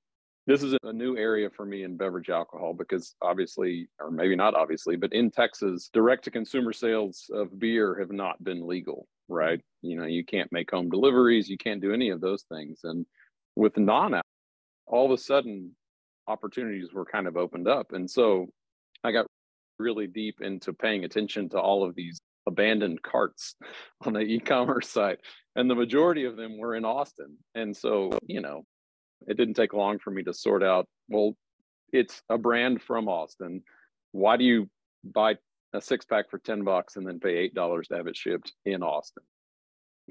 This 0.46 0.62
is 0.62 0.76
a 0.82 0.92
new 0.92 1.16
area 1.16 1.48
for 1.48 1.64
me 1.64 1.84
in 1.84 1.96
beverage 1.96 2.28
alcohol 2.28 2.74
because 2.74 3.14
obviously, 3.22 3.88
or 3.98 4.10
maybe 4.10 4.36
not 4.36 4.54
obviously, 4.54 4.94
but 4.96 5.14
in 5.14 5.30
Texas, 5.30 5.88
direct 5.92 6.24
to 6.24 6.30
consumer 6.30 6.72
sales 6.72 7.30
of 7.32 7.58
beer 7.58 7.98
have 7.98 8.12
not 8.12 8.42
been 8.44 8.66
legal, 8.66 9.08
right? 9.28 9.60
You 9.80 9.96
know, 9.96 10.04
you 10.04 10.22
can't 10.22 10.52
make 10.52 10.70
home 10.70 10.90
deliveries, 10.90 11.48
you 11.48 11.56
can't 11.56 11.80
do 11.80 11.94
any 11.94 12.10
of 12.10 12.20
those 12.20 12.42
things. 12.42 12.80
And 12.84 13.06
with 13.56 13.78
non 13.78 14.20
all 14.86 15.06
of 15.06 15.12
a 15.12 15.18
sudden, 15.18 15.74
opportunities 16.28 16.92
were 16.92 17.06
kind 17.06 17.26
of 17.26 17.38
opened 17.38 17.66
up. 17.66 17.92
And 17.92 18.10
so 18.10 18.46
I 19.02 19.12
got 19.12 19.26
really 19.78 20.06
deep 20.06 20.42
into 20.42 20.74
paying 20.74 21.04
attention 21.04 21.48
to 21.50 21.58
all 21.58 21.84
of 21.84 21.94
these 21.94 22.20
abandoned 22.46 23.02
carts 23.02 23.56
on 24.02 24.12
the 24.12 24.20
e-commerce 24.20 24.88
site 24.88 25.18
and 25.56 25.70
the 25.70 25.74
majority 25.74 26.24
of 26.24 26.36
them 26.36 26.58
were 26.58 26.74
in 26.74 26.84
austin 26.84 27.36
and 27.54 27.74
so 27.74 28.10
you 28.26 28.40
know 28.40 28.62
it 29.28 29.36
didn't 29.36 29.54
take 29.54 29.72
long 29.72 29.98
for 29.98 30.10
me 30.10 30.22
to 30.22 30.34
sort 30.34 30.62
out 30.62 30.86
well 31.08 31.36
it's 31.92 32.22
a 32.28 32.38
brand 32.38 32.82
from 32.82 33.08
austin 33.08 33.62
why 34.12 34.36
do 34.36 34.44
you 34.44 34.68
buy 35.04 35.36
a 35.72 35.80
six 35.80 36.04
pack 36.04 36.30
for 36.30 36.38
10 36.38 36.64
bucks 36.64 36.96
and 36.96 37.06
then 37.06 37.18
pay 37.20 37.36
eight 37.36 37.54
dollars 37.54 37.88
to 37.88 37.96
have 37.96 38.06
it 38.06 38.16
shipped 38.16 38.52
in 38.64 38.82
austin 38.82 39.22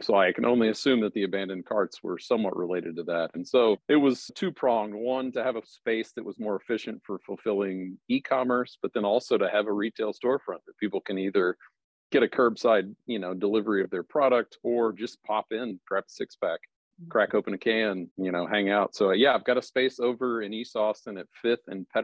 so 0.01 0.15
I 0.15 0.31
can 0.31 0.45
only 0.45 0.69
assume 0.69 1.01
that 1.01 1.13
the 1.13 1.23
abandoned 1.23 1.65
carts 1.65 2.01
were 2.01 2.17
somewhat 2.17 2.57
related 2.57 2.95
to 2.95 3.03
that. 3.03 3.29
And 3.35 3.47
so 3.47 3.77
it 3.87 3.95
was 3.95 4.31
two 4.33 4.51
pronged 4.51 4.95
one, 4.95 5.31
to 5.33 5.43
have 5.43 5.55
a 5.55 5.65
space 5.65 6.13
that 6.13 6.25
was 6.25 6.39
more 6.39 6.55
efficient 6.55 7.01
for 7.05 7.19
fulfilling 7.19 7.97
e 8.07 8.19
commerce, 8.19 8.77
but 8.81 8.91
then 8.93 9.05
also 9.05 9.37
to 9.37 9.49
have 9.49 9.67
a 9.67 9.71
retail 9.71 10.11
storefront 10.11 10.65
that 10.65 10.77
people 10.79 10.99
can 10.99 11.19
either 11.19 11.57
get 12.11 12.23
a 12.23 12.27
curbside, 12.27 12.93
you 13.05 13.19
know, 13.19 13.33
delivery 13.33 13.83
of 13.83 13.89
their 13.91 14.03
product 14.03 14.57
or 14.63 14.93
just 14.93 15.21
pop 15.23 15.47
in, 15.51 15.79
grab 15.87 16.05
a 16.07 16.11
six 16.11 16.35
pack. 16.35 16.59
Crack 17.09 17.33
open 17.33 17.53
a 17.53 17.57
can, 17.57 18.09
you 18.17 18.31
know, 18.31 18.45
hang 18.45 18.69
out. 18.69 18.95
So 18.95 19.11
yeah, 19.11 19.33
I've 19.33 19.45
got 19.45 19.57
a 19.57 19.61
space 19.61 19.99
over 19.99 20.41
in 20.41 20.53
East 20.53 20.75
Austin 20.75 21.17
at 21.17 21.27
Fifth 21.41 21.67
and 21.67 21.87
Pet, 21.89 22.03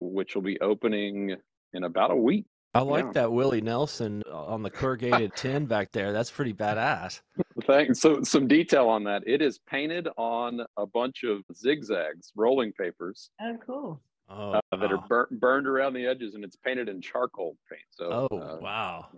which 0.00 0.34
will 0.34 0.42
be 0.42 0.60
opening 0.60 1.36
in 1.72 1.84
about 1.84 2.10
a 2.10 2.16
week. 2.16 2.46
I 2.74 2.80
like 2.80 3.04
yeah. 3.04 3.12
that 3.12 3.32
Willie 3.32 3.60
Nelson 3.60 4.24
uh, 4.28 4.46
on 4.46 4.62
the 4.62 4.70
corrugated 4.70 5.32
tin 5.36 5.66
back 5.66 5.92
there. 5.92 6.12
That's 6.12 6.30
pretty 6.30 6.52
badass. 6.52 7.20
Thanks. 7.66 8.00
So 8.00 8.22
some 8.22 8.48
detail 8.48 8.88
on 8.88 9.04
that. 9.04 9.22
It 9.26 9.40
is 9.40 9.60
painted 9.70 10.08
on 10.16 10.60
a 10.76 10.84
bunch 10.84 11.22
of 11.22 11.42
zigzags, 11.54 12.32
rolling 12.34 12.72
papers. 12.72 13.30
Oh, 13.40 13.56
cool. 13.64 14.00
Oh, 14.28 14.52
uh, 14.52 14.60
wow. 14.72 14.78
that 14.80 14.90
are 14.90 15.04
bur- 15.08 15.28
burned 15.30 15.68
around 15.68 15.92
the 15.92 16.06
edges, 16.06 16.34
and 16.34 16.42
it's 16.42 16.56
painted 16.56 16.88
in 16.88 17.00
charcoal 17.00 17.56
paint. 17.70 17.82
So, 17.90 18.28
oh 18.30 18.38
uh, 18.38 18.58
wow, 18.60 19.08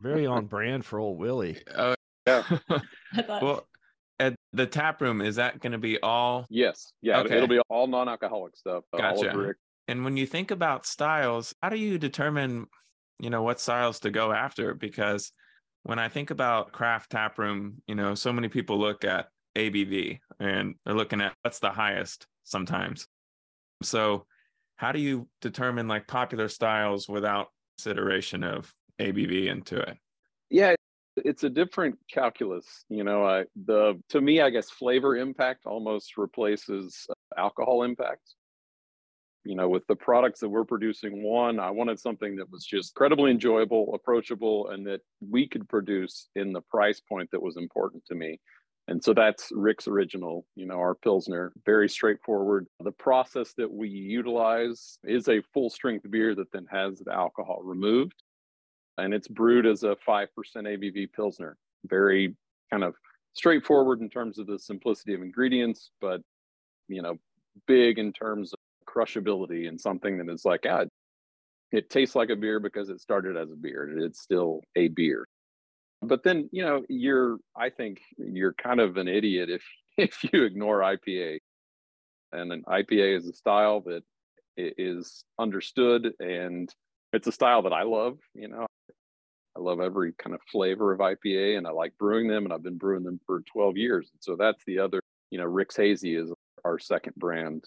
very 0.00 0.26
on 0.26 0.46
brand 0.46 0.84
for 0.84 0.98
old 0.98 1.18
Willie. 1.18 1.58
Oh 1.74 1.94
yeah. 2.26 2.44
well, 3.28 3.66
at 4.20 4.36
the 4.52 4.66
tap 4.66 5.00
room, 5.00 5.20
is 5.20 5.36
that 5.36 5.58
going 5.58 5.72
to 5.72 5.78
be 5.78 5.98
all? 6.00 6.46
Yes. 6.48 6.92
Yeah. 7.02 7.20
Okay. 7.20 7.36
It'll 7.36 7.48
be 7.48 7.58
all 7.68 7.88
non-alcoholic 7.88 8.56
stuff. 8.56 8.84
Uh, 8.92 8.98
gotcha. 8.98 9.54
And 9.88 10.04
when 10.04 10.16
you 10.16 10.26
think 10.26 10.52
about 10.52 10.86
styles, 10.86 11.52
how 11.60 11.70
do 11.70 11.76
you 11.76 11.98
determine 11.98 12.66
you 13.20 13.30
know 13.30 13.42
what 13.42 13.60
styles 13.60 14.00
to 14.00 14.10
go 14.10 14.32
after 14.32 14.74
because 14.74 15.32
when 15.82 15.98
i 15.98 16.08
think 16.08 16.30
about 16.30 16.72
craft 16.72 17.10
tap 17.10 17.38
room 17.38 17.82
you 17.86 17.94
know 17.94 18.14
so 18.14 18.32
many 18.32 18.48
people 18.48 18.78
look 18.78 19.04
at 19.04 19.28
abv 19.56 20.18
and 20.40 20.74
they're 20.84 20.94
looking 20.94 21.20
at 21.20 21.34
what's 21.42 21.58
the 21.58 21.70
highest 21.70 22.26
sometimes 22.44 23.06
so 23.82 24.24
how 24.76 24.90
do 24.90 25.00
you 25.00 25.28
determine 25.42 25.86
like 25.86 26.06
popular 26.06 26.48
styles 26.48 27.08
without 27.08 27.48
consideration 27.76 28.42
of 28.42 28.72
abv 28.98 29.46
into 29.46 29.78
it 29.78 29.96
it's 31.16 31.44
a 31.44 31.50
different 31.50 31.98
calculus 32.12 32.84
you 32.88 33.04
know 33.04 33.24
I, 33.24 33.44
the 33.66 34.00
to 34.10 34.20
me 34.20 34.40
i 34.40 34.50
guess 34.50 34.70
flavor 34.70 35.16
impact 35.16 35.66
almost 35.66 36.16
replaces 36.16 37.06
uh, 37.10 37.40
alcohol 37.40 37.82
impact. 37.82 38.34
You 39.44 39.56
know 39.56 39.68
with 39.68 39.86
the 39.86 39.96
products 39.96 40.40
that 40.40 40.48
we're 40.48 40.64
producing 40.64 41.22
one 41.22 41.58
i 41.58 41.70
wanted 41.70 41.98
something 41.98 42.36
that 42.36 42.50
was 42.50 42.64
just 42.64 42.92
incredibly 42.92 43.30
enjoyable 43.30 43.94
approachable 43.94 44.68
and 44.68 44.86
that 44.86 45.00
we 45.28 45.48
could 45.48 45.68
produce 45.68 46.28
in 46.36 46.52
the 46.52 46.60
price 46.60 47.00
point 47.00 47.30
that 47.32 47.42
was 47.42 47.56
important 47.56 48.04
to 48.06 48.14
me. 48.14 48.38
And 48.88 49.02
so 49.02 49.14
that's 49.14 49.50
rick's 49.52 49.88
original 49.88 50.44
you 50.56 50.66
know 50.66 50.78
our 50.78 50.94
pilsner 50.94 51.52
very 51.64 51.88
straightforward. 51.88 52.66
The 52.80 52.92
process 52.92 53.54
that 53.56 53.72
we 53.72 53.88
utilize 53.88 54.98
is 55.04 55.28
a 55.28 55.42
full 55.54 55.70
strength 55.70 56.10
beer 56.10 56.34
that 56.34 56.52
then 56.52 56.66
has 56.70 56.98
the 56.98 57.12
alcohol 57.12 57.62
removed 57.64 58.22
and 59.00 59.14
it's 59.14 59.28
brewed 59.28 59.66
as 59.66 59.82
a 59.82 59.96
5% 60.06 60.28
abv 60.56 61.12
pilsner 61.12 61.56
very 61.86 62.34
kind 62.70 62.84
of 62.84 62.94
straightforward 63.34 64.00
in 64.00 64.08
terms 64.08 64.38
of 64.38 64.46
the 64.46 64.58
simplicity 64.58 65.14
of 65.14 65.22
ingredients 65.22 65.90
but 66.00 66.20
you 66.88 67.02
know 67.02 67.16
big 67.66 67.98
in 67.98 68.12
terms 68.12 68.52
of 68.52 68.58
crushability 68.86 69.68
and 69.68 69.80
something 69.80 70.18
that 70.18 70.32
is 70.32 70.44
like, 70.44 70.64
ah, 70.68 70.84
it 71.72 71.90
tastes 71.90 72.16
like 72.16 72.30
a 72.30 72.36
beer 72.36 72.60
because 72.60 72.88
it 72.88 73.00
started 73.00 73.36
as 73.36 73.50
a 73.50 73.56
beer. 73.56 73.98
It's 73.98 74.20
still 74.20 74.62
a 74.76 74.88
beer. 74.88 75.26
But 76.02 76.24
then, 76.24 76.48
you 76.52 76.64
know, 76.64 76.82
you're, 76.88 77.38
I 77.56 77.70
think 77.70 78.00
you're 78.16 78.54
kind 78.54 78.80
of 78.80 78.96
an 78.96 79.06
idiot 79.06 79.50
if, 79.50 79.64
if 79.96 80.24
you 80.32 80.44
ignore 80.44 80.80
IPA. 80.80 81.38
And 82.32 82.52
an 82.52 82.62
IPA 82.68 83.18
is 83.18 83.28
a 83.28 83.32
style 83.32 83.80
that 83.82 84.02
is 84.56 85.24
understood 85.38 86.12
and 86.20 86.72
it's 87.12 87.26
a 87.26 87.32
style 87.32 87.62
that 87.62 87.72
I 87.72 87.82
love. 87.82 88.18
You 88.34 88.48
know, 88.48 88.66
I 89.56 89.60
love 89.60 89.80
every 89.80 90.12
kind 90.12 90.34
of 90.34 90.40
flavor 90.50 90.92
of 90.92 91.00
IPA 91.00 91.58
and 91.58 91.66
I 91.66 91.70
like 91.70 91.96
brewing 91.98 92.28
them 92.28 92.44
and 92.44 92.52
I've 92.52 92.62
been 92.62 92.78
brewing 92.78 93.04
them 93.04 93.20
for 93.26 93.42
12 93.52 93.76
years. 93.76 94.10
And 94.12 94.22
so 94.22 94.36
that's 94.36 94.62
the 94.66 94.78
other, 94.78 95.00
you 95.30 95.38
know, 95.38 95.44
Rick's 95.44 95.76
Hazy 95.76 96.14
is 96.14 96.32
our 96.64 96.78
second 96.78 97.14
brand 97.16 97.64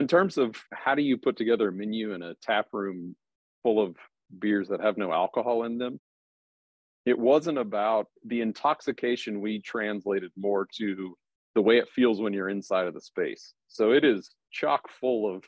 in 0.00 0.08
terms 0.08 0.38
of 0.38 0.56
how 0.72 0.94
do 0.94 1.02
you 1.02 1.18
put 1.18 1.36
together 1.36 1.68
a 1.68 1.72
menu 1.72 2.14
in 2.14 2.22
a 2.22 2.34
tap 2.42 2.68
room 2.72 3.14
full 3.62 3.80
of 3.80 3.94
beers 4.38 4.68
that 4.68 4.80
have 4.80 4.96
no 4.96 5.12
alcohol 5.12 5.64
in 5.64 5.76
them, 5.76 6.00
it 7.04 7.18
wasn't 7.18 7.58
about 7.58 8.06
the 8.24 8.40
intoxication 8.40 9.40
we 9.40 9.60
translated 9.60 10.30
more 10.36 10.66
to 10.78 11.14
the 11.54 11.60
way 11.60 11.76
it 11.76 11.88
feels 11.94 12.20
when 12.20 12.32
you're 12.32 12.48
inside 12.48 12.86
of 12.86 12.94
the 12.94 13.00
space. 13.00 13.52
So 13.68 13.92
it 13.92 14.04
is 14.04 14.30
chock 14.50 14.88
full 15.00 15.32
of 15.32 15.44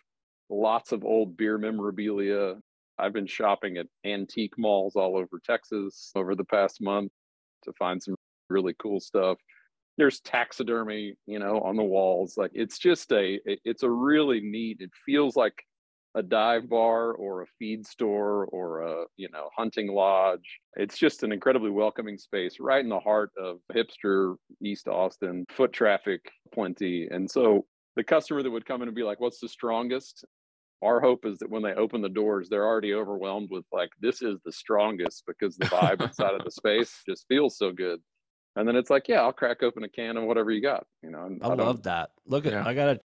lots 0.52 0.92
of 0.92 1.04
old 1.04 1.36
beer 1.36 1.58
memorabilia. 1.58 2.56
I've 2.98 3.12
been 3.12 3.26
shopping 3.26 3.78
at 3.78 3.86
antique 4.04 4.58
malls 4.58 4.96
all 4.96 5.16
over 5.16 5.40
Texas 5.44 6.12
over 6.14 6.34
the 6.34 6.44
past 6.44 6.80
month 6.80 7.10
to 7.64 7.72
find 7.78 8.02
some 8.02 8.14
really 8.50 8.74
cool 8.78 9.00
stuff. 9.00 9.38
There's 9.98 10.20
taxidermy 10.20 11.14
you 11.26 11.38
know 11.38 11.60
on 11.60 11.76
the 11.76 11.82
walls. 11.82 12.34
Like 12.36 12.52
it's 12.54 12.78
just 12.78 13.12
a 13.12 13.40
it's 13.44 13.82
a 13.82 13.90
really 13.90 14.40
neat 14.40 14.78
it 14.80 14.90
feels 15.04 15.36
like 15.36 15.54
a 16.14 16.22
dive 16.22 16.68
bar 16.68 17.12
or 17.12 17.42
a 17.42 17.46
feed 17.58 17.86
store 17.86 18.46
or 18.46 18.82
a 18.82 19.04
you 19.16 19.28
know 19.32 19.48
hunting 19.56 19.88
lodge. 19.88 20.60
It's 20.76 20.98
just 20.98 21.22
an 21.22 21.32
incredibly 21.32 21.70
welcoming 21.70 22.18
space 22.18 22.56
right 22.60 22.82
in 22.82 22.90
the 22.90 23.00
heart 23.00 23.30
of 23.40 23.58
hipster 23.74 24.36
east 24.62 24.88
austin. 24.88 25.46
Foot 25.50 25.72
traffic 25.72 26.20
plenty. 26.52 27.08
And 27.10 27.30
so 27.30 27.64
the 27.96 28.04
customer 28.04 28.42
that 28.42 28.50
would 28.50 28.66
come 28.66 28.82
in 28.82 28.88
and 28.88 28.94
be 28.94 29.02
like 29.02 29.20
what's 29.20 29.40
the 29.40 29.48
strongest 29.48 30.24
our 30.82 31.00
hope 31.00 31.24
is 31.24 31.38
that 31.38 31.48
when 31.50 31.62
they 31.62 31.72
open 31.74 32.00
the 32.02 32.08
doors 32.08 32.48
they're 32.48 32.66
already 32.66 32.92
overwhelmed 32.94 33.48
with 33.50 33.64
like 33.72 33.90
this 34.00 34.20
is 34.22 34.38
the 34.44 34.52
strongest 34.52 35.24
because 35.26 35.56
the 35.56 35.66
vibe 35.66 36.02
inside 36.02 36.34
of 36.34 36.44
the 36.44 36.50
space 36.60 37.02
just 37.08 37.24
feels 37.28 37.56
so 37.56 37.72
good 37.72 38.00
and 38.54 38.68
then 38.68 38.76
it's 38.76 38.90
like, 38.90 39.08
yeah, 39.08 39.22
I'll 39.22 39.32
crack 39.32 39.62
open 39.62 39.82
a 39.82 39.88
can 39.88 40.18
of 40.18 40.24
whatever 40.24 40.50
you 40.50 40.60
got. 40.60 40.84
You 41.02 41.10
know, 41.10 41.24
and 41.24 41.42
I, 41.42 41.54
love 41.54 41.84
that. 41.84 42.10
Look 42.26 42.44
at 42.44 42.52
Yeah. 42.52 42.66
I 42.66 42.74
gotta 42.74 43.00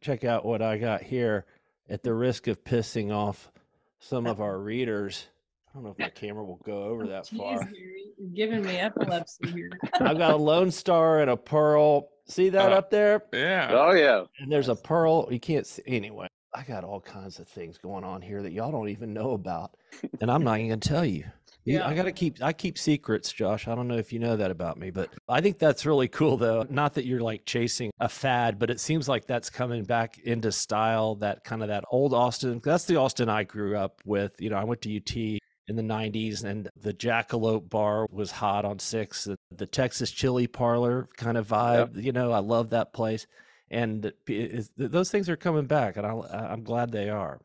check 0.00 0.22
out 0.22 0.44
what 0.44 0.62
I 0.62 0.78
got 0.78 1.02
here 1.02 1.44
at 1.88 2.04
the 2.04 2.14
risk 2.14 2.46
of 2.46 2.62
pissing 2.62 3.12
off 3.12 3.50
some 3.98 4.26
of 4.26 4.40
our 4.40 4.58
readers. 4.58 5.26
I 5.68 5.74
don't 5.74 5.82
know 5.84 5.90
if 5.90 5.98
my 5.98 6.08
camera 6.10 6.44
will 6.44 6.60
go 6.64 6.84
over 6.84 7.06
that 7.08 7.24
Jeez, 7.24 7.36
far. 7.36 7.68
You're 8.16 8.28
giving 8.34 8.64
me 8.64 8.76
epilepsy 8.76 9.50
here. 9.50 9.70
I've 10.00 10.18
got 10.18 10.34
a 10.34 10.36
Lone 10.36 10.70
Star 10.70 11.20
and 11.20 11.30
a 11.30 11.36
Pearl. 11.36 12.08
See 12.28 12.50
that 12.50 12.72
Uh, 12.72 12.76
up 12.76 12.90
there? 12.90 13.24
Yeah. 13.32 13.70
Oh 13.72 13.90
yeah, 13.92 14.22
And 14.38 14.50
there's 14.52 14.68
a 14.68 14.76
Pearl. 14.76 15.26
You 15.32 15.40
can't 15.40 15.66
see 15.66 15.82
anyway. 15.86 16.28
I 16.56 16.62
got 16.62 16.84
all 16.84 17.00
kinds 17.00 17.38
of 17.38 17.46
things 17.46 17.76
going 17.76 18.02
on 18.02 18.22
here 18.22 18.42
that 18.42 18.52
y'all 18.52 18.72
don't 18.72 18.88
even 18.88 19.12
know 19.12 19.32
about, 19.32 19.76
and 20.20 20.30
I'm 20.30 20.42
not 20.42 20.58
even 20.58 20.70
gonna 20.70 20.80
tell 20.80 21.04
you. 21.04 21.24
You- 21.64 21.82
I 21.82 21.94
gotta 21.94 22.12
keep. 22.12 22.42
I 22.42 22.52
keep 22.52 22.78
secrets, 22.78 23.32
Josh. 23.32 23.68
I 23.68 23.74
don't 23.74 23.88
know 23.88 23.96
if 23.96 24.12
you 24.12 24.18
know 24.20 24.36
that 24.36 24.50
about 24.50 24.78
me, 24.78 24.90
but 24.90 25.10
I 25.28 25.40
think 25.40 25.58
that's 25.58 25.84
really 25.84 26.08
cool, 26.08 26.36
though. 26.36 26.64
Not 26.70 26.94
that 26.94 27.04
you're 27.04 27.20
like 27.20 27.44
chasing 27.44 27.90
a 28.00 28.08
fad, 28.08 28.58
but 28.58 28.70
it 28.70 28.80
seems 28.80 29.08
like 29.08 29.26
that's 29.26 29.50
coming 29.50 29.84
back 29.84 30.18
into 30.18 30.50
style. 30.52 31.16
That 31.16 31.44
kind 31.44 31.62
of 31.62 31.68
that 31.68 31.84
old 31.90 32.14
Austin. 32.14 32.60
That's 32.64 32.84
the 32.84 32.96
Austin 32.96 33.28
I 33.28 33.42
grew 33.44 33.76
up 33.76 34.00
with. 34.06 34.40
You 34.40 34.50
know, 34.50 34.56
I 34.56 34.64
went 34.64 34.80
to 34.82 34.96
UT 34.96 35.40
in 35.68 35.74
the 35.74 35.82
90s 35.82 36.44
and 36.44 36.70
the 36.80 36.94
jackalope 36.94 37.68
bar 37.68 38.06
was 38.12 38.30
hot 38.30 38.64
on 38.64 38.78
six 38.78 39.24
the, 39.24 39.36
the 39.50 39.66
texas 39.66 40.12
chili 40.12 40.46
parlor 40.46 41.08
kind 41.16 41.36
of 41.36 41.48
vibe 41.48 42.00
you 42.00 42.12
know 42.12 42.30
i 42.30 42.38
love 42.38 42.70
that 42.70 42.92
place 42.92 43.26
and 43.70 44.04
it 44.06 44.14
is- 44.28 44.70
those 44.76 45.10
things 45.10 45.28
are 45.28 45.36
coming 45.36 45.66
back 45.66 45.96
and 45.96 46.06
I, 46.06 46.10
i'm 46.50 46.62
glad 46.62 46.92
they 46.92 47.08
are 47.08 47.40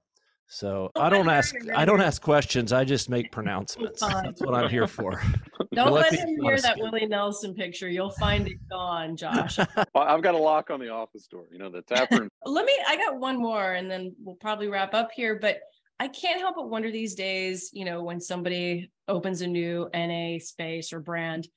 so 0.47 0.91
Don't 0.95 1.03
i 1.05 1.09
don't 1.09 1.29
ask 1.29 1.55
i 1.75 1.85
don't 1.85 2.01
ask 2.01 2.21
questions 2.21 2.71
i 2.73 2.83
just 2.83 3.09
make 3.09 3.31
pronouncements 3.37 4.01
that's 4.01 4.41
what 4.41 4.53
i'm 4.53 4.69
here 4.69 4.87
for 4.87 5.21
Don't 5.73 5.93
Let 5.93 6.11
let 6.11 6.11
me 6.11 6.17
him 6.33 6.41
hear 6.43 6.59
that 6.59 6.73
speak. 6.73 6.83
Willie 6.83 7.05
Nelson 7.05 7.53
picture. 7.53 7.87
You'll 7.87 8.11
find 8.11 8.45
it 8.45 8.57
gone, 8.69 9.15
Josh. 9.15 9.57
I- 9.59 9.85
I've 9.95 10.21
got 10.21 10.35
a 10.35 10.37
lock 10.37 10.69
on 10.69 10.81
the 10.81 10.89
office 10.89 11.27
door. 11.27 11.45
You 11.49 11.59
know, 11.59 11.69
the 11.69 11.81
tap 11.83 12.11
room. 12.11 12.27
Let 12.43 12.65
me, 12.65 12.77
I 12.85 12.97
got 12.97 13.17
one 13.19 13.37
more 13.37 13.73
and 13.73 13.89
then 13.89 14.13
we'll 14.21 14.35
probably 14.35 14.67
wrap 14.67 14.93
up 14.93 15.11
here, 15.15 15.39
but 15.39 15.59
I 15.97 16.09
can't 16.09 16.41
help 16.41 16.55
but 16.57 16.69
wonder 16.69 16.91
these 16.91 17.15
days, 17.15 17.69
you 17.71 17.85
know, 17.85 18.03
when 18.03 18.19
somebody 18.19 18.91
opens 19.07 19.39
a 19.41 19.47
new 19.47 19.87
NA 19.93 20.39
space 20.39 20.91
or 20.91 20.99
brand, 20.99 21.47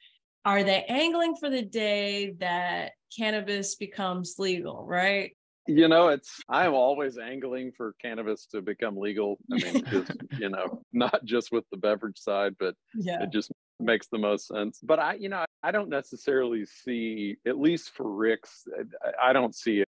are 0.45 0.63
they 0.63 0.85
angling 0.85 1.37
for 1.37 1.49
the 1.51 1.63
day 1.63 2.35
that 2.41 2.93
cannabis 3.17 3.77
becomes 3.77 4.35
legal, 4.39 4.85
right? 4.87 5.37
You 5.67 5.89
know, 5.89 6.09
it's 6.09 6.43
I'm 6.49 6.75
always 6.75 7.17
angling 7.17 7.73
for 7.77 7.95
cannabis 8.03 8.47
to 8.53 8.61
become 8.61 8.97
legal. 8.99 9.39
I 9.51 9.57
mean, 9.57 9.85
just 9.91 10.13
you 10.39 10.51
know, 10.51 10.83
not 10.93 11.25
just 11.25 11.53
with 11.53 11.65
the 11.71 11.79
beverage 11.79 12.19
side, 12.19 12.55
but 12.59 12.75
Yeah. 12.95 13.23
it 13.23 13.31
just 13.33 13.51
makes 13.81 14.09
the 14.09 14.19
most 14.19 14.47
sense. 14.49 14.81
But 14.83 14.99
I, 14.99 15.15
you 15.15 15.31
know, 15.31 15.45
I 15.63 15.71
don't 15.71 15.89
necessarily 15.89 16.67
see, 16.67 17.37
at 17.47 17.59
least 17.59 17.91
for 17.95 18.11
Rick's, 18.11 18.65
I- 19.03 19.31
I 19.31 19.33
don't 19.33 19.55
see 19.55 19.81
a 19.81 19.85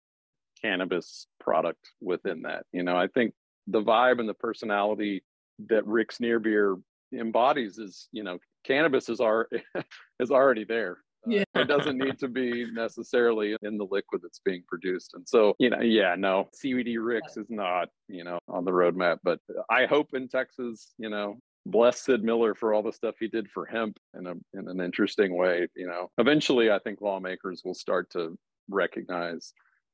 cannabis 0.62 1.26
product 1.40 1.90
within 2.00 2.44
that. 2.44 2.66
You 2.72 2.84
know, 2.84 2.96
I 2.96 3.08
think 3.08 3.34
the 3.68 3.82
vibe 3.82 4.20
and 4.20 4.30
the 4.30 4.34
personality 4.36 5.24
that 5.70 5.86
Rick's 5.88 6.20
Near 6.20 6.40
Beer 6.40 6.78
embodies 7.12 7.80
is, 7.80 8.08
you 8.12 8.24
know, 8.24 8.38
cannabis 8.64 9.10
is 9.10 9.20
our 9.20 9.48
is 10.20 10.32
already 10.32 10.64
there. 10.66 10.98
Uh, 11.26 11.32
Yeah. 11.32 11.44
it 11.56 11.68
doesn't 11.70 11.98
need 11.98 12.18
to 12.20 12.28
be 12.28 12.66
necessarily 12.72 13.56
in 13.62 13.78
the 13.78 13.86
liquid 13.90 14.22
that's 14.22 14.40
being 14.44 14.64
produced. 14.68 15.14
And 15.14 15.28
so, 15.28 15.56
you 15.58 15.70
know, 15.70 15.80
yeah, 15.80 16.16
no, 16.18 16.50
CBD 16.62 16.98
Rick's 17.00 17.38
is 17.38 17.50
not, 17.50 17.88
you 18.10 18.24
know, 18.26 18.40
on 18.50 18.66
the 18.66 18.72
roadmap. 18.72 19.20
But 19.24 19.40
I 19.70 19.86
hope 19.86 20.10
in 20.14 20.28
Texas, 20.28 20.94
you 20.98 21.10
know, 21.10 21.38
bless 21.66 22.02
Sid 22.02 22.24
Miller 22.24 22.54
for 22.56 22.74
all 22.74 22.84
the 22.84 22.92
stuff 22.92 23.16
he 23.20 23.30
did 23.30 23.50
for 23.50 23.66
hemp 23.66 23.98
in 24.18 24.28
a 24.28 24.34
in 24.54 24.68
an 24.68 24.82
interesting 24.82 25.36
way. 25.38 25.68
You 25.76 25.88
know, 25.88 26.10
eventually, 26.18 26.70
I 26.72 26.80
think 26.80 27.00
lawmakers 27.00 27.62
will 27.64 27.74
start 27.74 28.10
to 28.12 28.38
recognize 28.70 29.54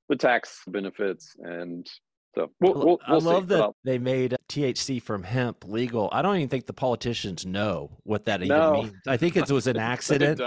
the 0.09 0.15
tax 0.15 0.61
benefits, 0.67 1.35
and 1.37 1.85
so 2.35 2.51
we'll, 2.59 2.73
I 2.73 2.85
we'll, 2.85 2.99
I 3.07 3.11
we'll 3.11 3.21
see. 3.21 3.27
love 3.27 3.47
But 3.47 3.57
that 3.57 3.71
they 3.83 3.97
made 3.97 4.35
THC 4.49 5.01
from 5.01 5.23
hemp 5.23 5.65
legal. 5.65 6.09
I 6.11 6.21
don't 6.21 6.35
even 6.37 6.49
think 6.49 6.65
the 6.65 6.73
politicians 6.73 7.45
know 7.45 7.91
what 8.03 8.25
that 8.25 8.41
even 8.43 8.57
No. 8.57 8.71
means. 8.71 8.93
I 9.07 9.17
think 9.17 9.35
it 9.37 9.49
was 9.49 9.67
an 9.67 9.77
accident. 9.93 10.39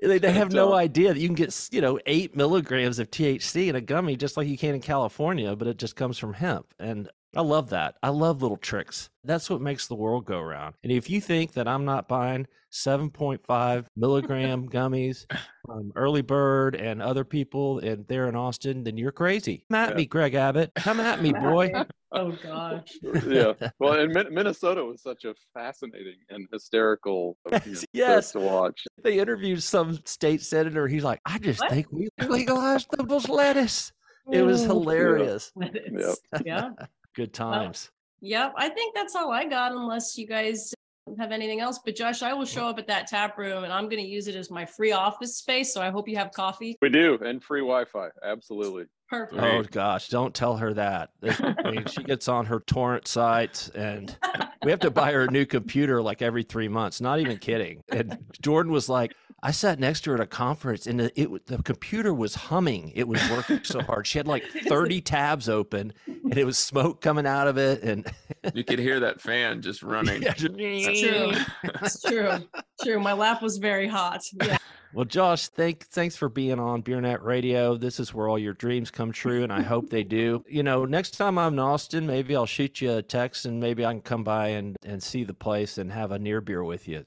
They, 0.00 0.18
they 0.18 0.18
They 0.18 0.32
have 0.32 0.52
no 0.52 0.74
idea 0.74 1.12
that 1.14 1.20
you 1.20 1.28
can 1.28 1.34
get 1.34 1.68
you 1.72 1.80
know 1.80 1.98
eight 2.06 2.36
milligrams 2.36 2.98
of 2.98 3.10
THC 3.10 3.68
in 3.68 3.76
a 3.76 3.80
gummy 3.80 4.16
just 4.16 4.36
like 4.36 4.48
you 4.48 4.58
can 4.58 4.74
in 4.74 4.80
California, 4.80 5.54
but 5.56 5.68
it 5.68 5.78
just 5.78 5.96
comes 5.96 6.18
from 6.18 6.34
hemp. 6.34 6.66
And 6.78 7.08
I 7.36 7.42
love 7.42 7.70
that. 7.70 7.96
I 8.02 8.08
love 8.08 8.42
little 8.42 8.56
tricks. 8.56 9.10
That's 9.24 9.50
what 9.50 9.60
makes 9.60 9.86
the 9.86 9.94
world 9.94 10.24
go 10.24 10.40
round. 10.40 10.74
And 10.82 10.90
if 10.92 11.10
you 11.10 11.20
think 11.20 11.52
that 11.52 11.68
I'm 11.68 11.84
not 11.84 12.08
buying 12.08 12.46
7.5 12.72 13.86
milligram 13.96 14.68
gummies 14.68 15.26
from 15.68 15.92
Early 15.96 16.22
Bird 16.22 16.74
and 16.74 17.02
other 17.02 17.24
people 17.24 17.78
and 17.80 18.06
there 18.08 18.26
in 18.28 18.34
Austin, 18.34 18.82
then 18.84 18.96
you're 18.96 19.12
crazy. 19.12 19.64
Come 19.70 19.76
at 19.78 19.90
Yeah. 19.90 19.96
me, 19.96 20.06
Greg 20.06 20.34
Abbott. 20.34 20.72
Come 20.76 20.98
at 20.98 21.20
me, 21.22 21.32
boy. 21.40 21.70
Oh 22.10 22.32
gosh. 22.42 22.96
yeah. 23.26 23.52
Well, 23.78 23.92
and 24.00 24.12
Min- 24.12 24.32
Minnesota 24.32 24.82
was 24.82 25.02
such 25.02 25.24
a 25.26 25.34
fascinating 25.52 26.16
and 26.30 26.46
hysterical 26.50 27.36
uh, 27.52 27.60
you 27.66 27.72
know, 27.74 27.80
Yes. 27.92 28.32
to 28.32 28.40
watch. 28.40 28.82
They 29.04 29.18
interviewed 29.18 29.62
some 29.62 29.98
state 30.06 30.40
senator. 30.42 30.88
He's 30.88 31.04
like, 31.04 31.20
I 31.26 31.38
just 31.38 31.60
What? 31.60 31.70
think 31.70 31.92
we 31.92 32.08
legalized 32.26 32.88
those 33.06 33.28
lettuce. 33.28 33.92
It 34.32 34.42
was 34.42 34.62
hilarious. 34.62 35.52
It's- 35.60 36.18
Yeah. 36.44 36.70
Good 37.14 37.34
times. 37.34 37.90
Yep. 38.20 38.54
I 38.56 38.68
think 38.70 38.94
that's 38.94 39.14
all 39.14 39.30
I 39.30 39.44
got, 39.44 39.72
unless 39.72 40.16
you 40.16 40.26
guys 40.26 40.72
have 41.18 41.32
anything 41.32 41.60
else. 41.60 41.78
But 41.84 41.96
Josh, 41.96 42.22
I 42.22 42.32
will 42.32 42.44
show 42.44 42.68
up 42.68 42.78
at 42.78 42.86
that 42.88 43.06
tap 43.06 43.38
room 43.38 43.64
and 43.64 43.72
I'm 43.72 43.88
going 43.88 44.02
to 44.02 44.08
use 44.08 44.28
it 44.28 44.34
as 44.34 44.50
my 44.50 44.64
free 44.64 44.92
office 44.92 45.36
space. 45.36 45.72
So 45.72 45.80
I 45.80 45.90
hope 45.90 46.08
you 46.08 46.16
have 46.16 46.32
coffee. 46.32 46.76
We 46.82 46.88
do, 46.88 47.18
and 47.24 47.42
free 47.42 47.60
Wi-Fi, 47.60 48.08
absolutely. 48.24 48.86
Perfect. 49.08 49.42
Oh 49.42 49.62
gosh, 49.70 50.08
don't 50.08 50.34
tell 50.34 50.58
her 50.58 50.74
that. 50.74 51.08
I 51.22 51.70
mean, 51.70 51.86
she 51.86 52.02
gets 52.02 52.28
on 52.28 52.44
her 52.44 52.60
torrent 52.60 53.08
sites, 53.08 53.70
and 53.70 54.14
we 54.62 54.70
have 54.70 54.80
to 54.80 54.90
buy 54.90 55.12
her 55.12 55.22
a 55.22 55.30
new 55.30 55.46
computer 55.46 56.02
like 56.02 56.20
every 56.20 56.42
three 56.42 56.68
months. 56.68 57.00
Not 57.00 57.18
even 57.18 57.38
kidding. 57.38 57.82
And 57.90 58.18
Jordan 58.42 58.70
was 58.70 58.90
like, 58.90 59.14
I 59.40 59.52
sat 59.52 59.78
next 59.78 60.00
to 60.02 60.10
her 60.10 60.16
at 60.16 60.20
a 60.20 60.26
conference, 60.26 60.86
and 60.86 60.98
the, 60.98 61.20
it 61.20 61.46
the 61.46 61.62
computer 61.62 62.12
was 62.12 62.34
humming. 62.34 62.90
It 62.94 63.06
was 63.06 63.20
working 63.30 63.62
so 63.62 63.80
hard. 63.80 64.06
She 64.06 64.18
had 64.18 64.26
like 64.26 64.44
thirty 64.68 65.00
tabs 65.00 65.48
open, 65.48 65.92
and 66.06 66.36
it 66.36 66.44
was 66.44 66.58
smoke 66.58 67.00
coming 67.00 67.26
out 67.26 67.46
of 67.46 67.56
it, 67.56 67.82
and 67.82 68.04
You 68.54 68.64
could 68.64 68.78
hear 68.80 68.98
that 69.00 69.20
fan 69.20 69.62
just 69.62 69.82
running. 69.84 70.22
Yeah, 70.22 70.32
just- 70.34 70.54
It's 70.58 71.00
true. 71.00 71.70
It's 71.82 72.02
true. 72.02 72.48
True. 72.82 73.00
My 73.00 73.12
lap 73.12 73.40
was 73.42 73.58
very 73.58 73.86
hot. 73.86 74.22
Yeah. 74.44 74.58
Well, 74.94 75.04
Josh, 75.04 75.48
thank 75.48 75.86
thanks 75.86 76.16
for 76.16 76.28
being 76.28 76.58
on 76.58 76.82
BeerNet 76.82 77.22
Radio. 77.22 77.76
This 77.76 78.00
is 78.00 78.14
where 78.14 78.28
all 78.28 78.38
your 78.38 78.54
dreams 78.54 78.90
come 78.90 79.12
true, 79.12 79.42
and 79.42 79.52
I 79.52 79.60
hope 79.60 79.90
they 79.90 80.02
do. 80.02 80.44
You 80.48 80.62
know, 80.62 80.84
next 80.84 81.12
time 81.12 81.38
I'm 81.38 81.54
in 81.54 81.58
Austin, 81.58 82.06
maybe 82.06 82.34
I'll 82.34 82.46
shoot 82.46 82.80
you 82.80 82.94
a 82.94 83.02
text, 83.02 83.44
and 83.44 83.60
maybe 83.60 83.84
I 83.84 83.92
can 83.92 84.00
come 84.00 84.24
by 84.24 84.48
and 84.48 84.76
and 84.84 85.02
see 85.02 85.24
the 85.24 85.34
place 85.34 85.78
and 85.78 85.92
have 85.92 86.12
a 86.12 86.18
near 86.18 86.40
beer 86.40 86.64
with 86.64 86.88
you 86.88 87.04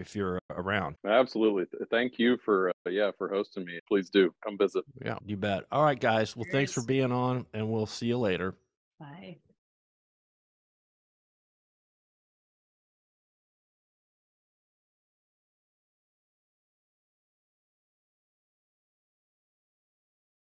if 0.00 0.16
you're 0.16 0.40
around. 0.50 0.96
Absolutely. 1.06 1.66
Thank 1.90 2.18
you 2.18 2.36
for 2.44 2.70
uh, 2.86 2.90
yeah 2.90 3.10
for 3.16 3.28
hosting 3.28 3.64
me. 3.64 3.78
Please 3.86 4.10
do 4.10 4.34
come 4.44 4.58
visit. 4.58 4.84
Yeah, 5.04 5.18
you 5.24 5.36
bet. 5.36 5.64
All 5.70 5.84
right, 5.84 5.98
guys. 5.98 6.36
Well, 6.36 6.46
thanks 6.50 6.72
for 6.72 6.82
being 6.82 7.12
on, 7.12 7.46
and 7.54 7.70
we'll 7.70 7.86
see 7.86 8.06
you 8.06 8.18
later. 8.18 8.54
Bye. 8.98 9.38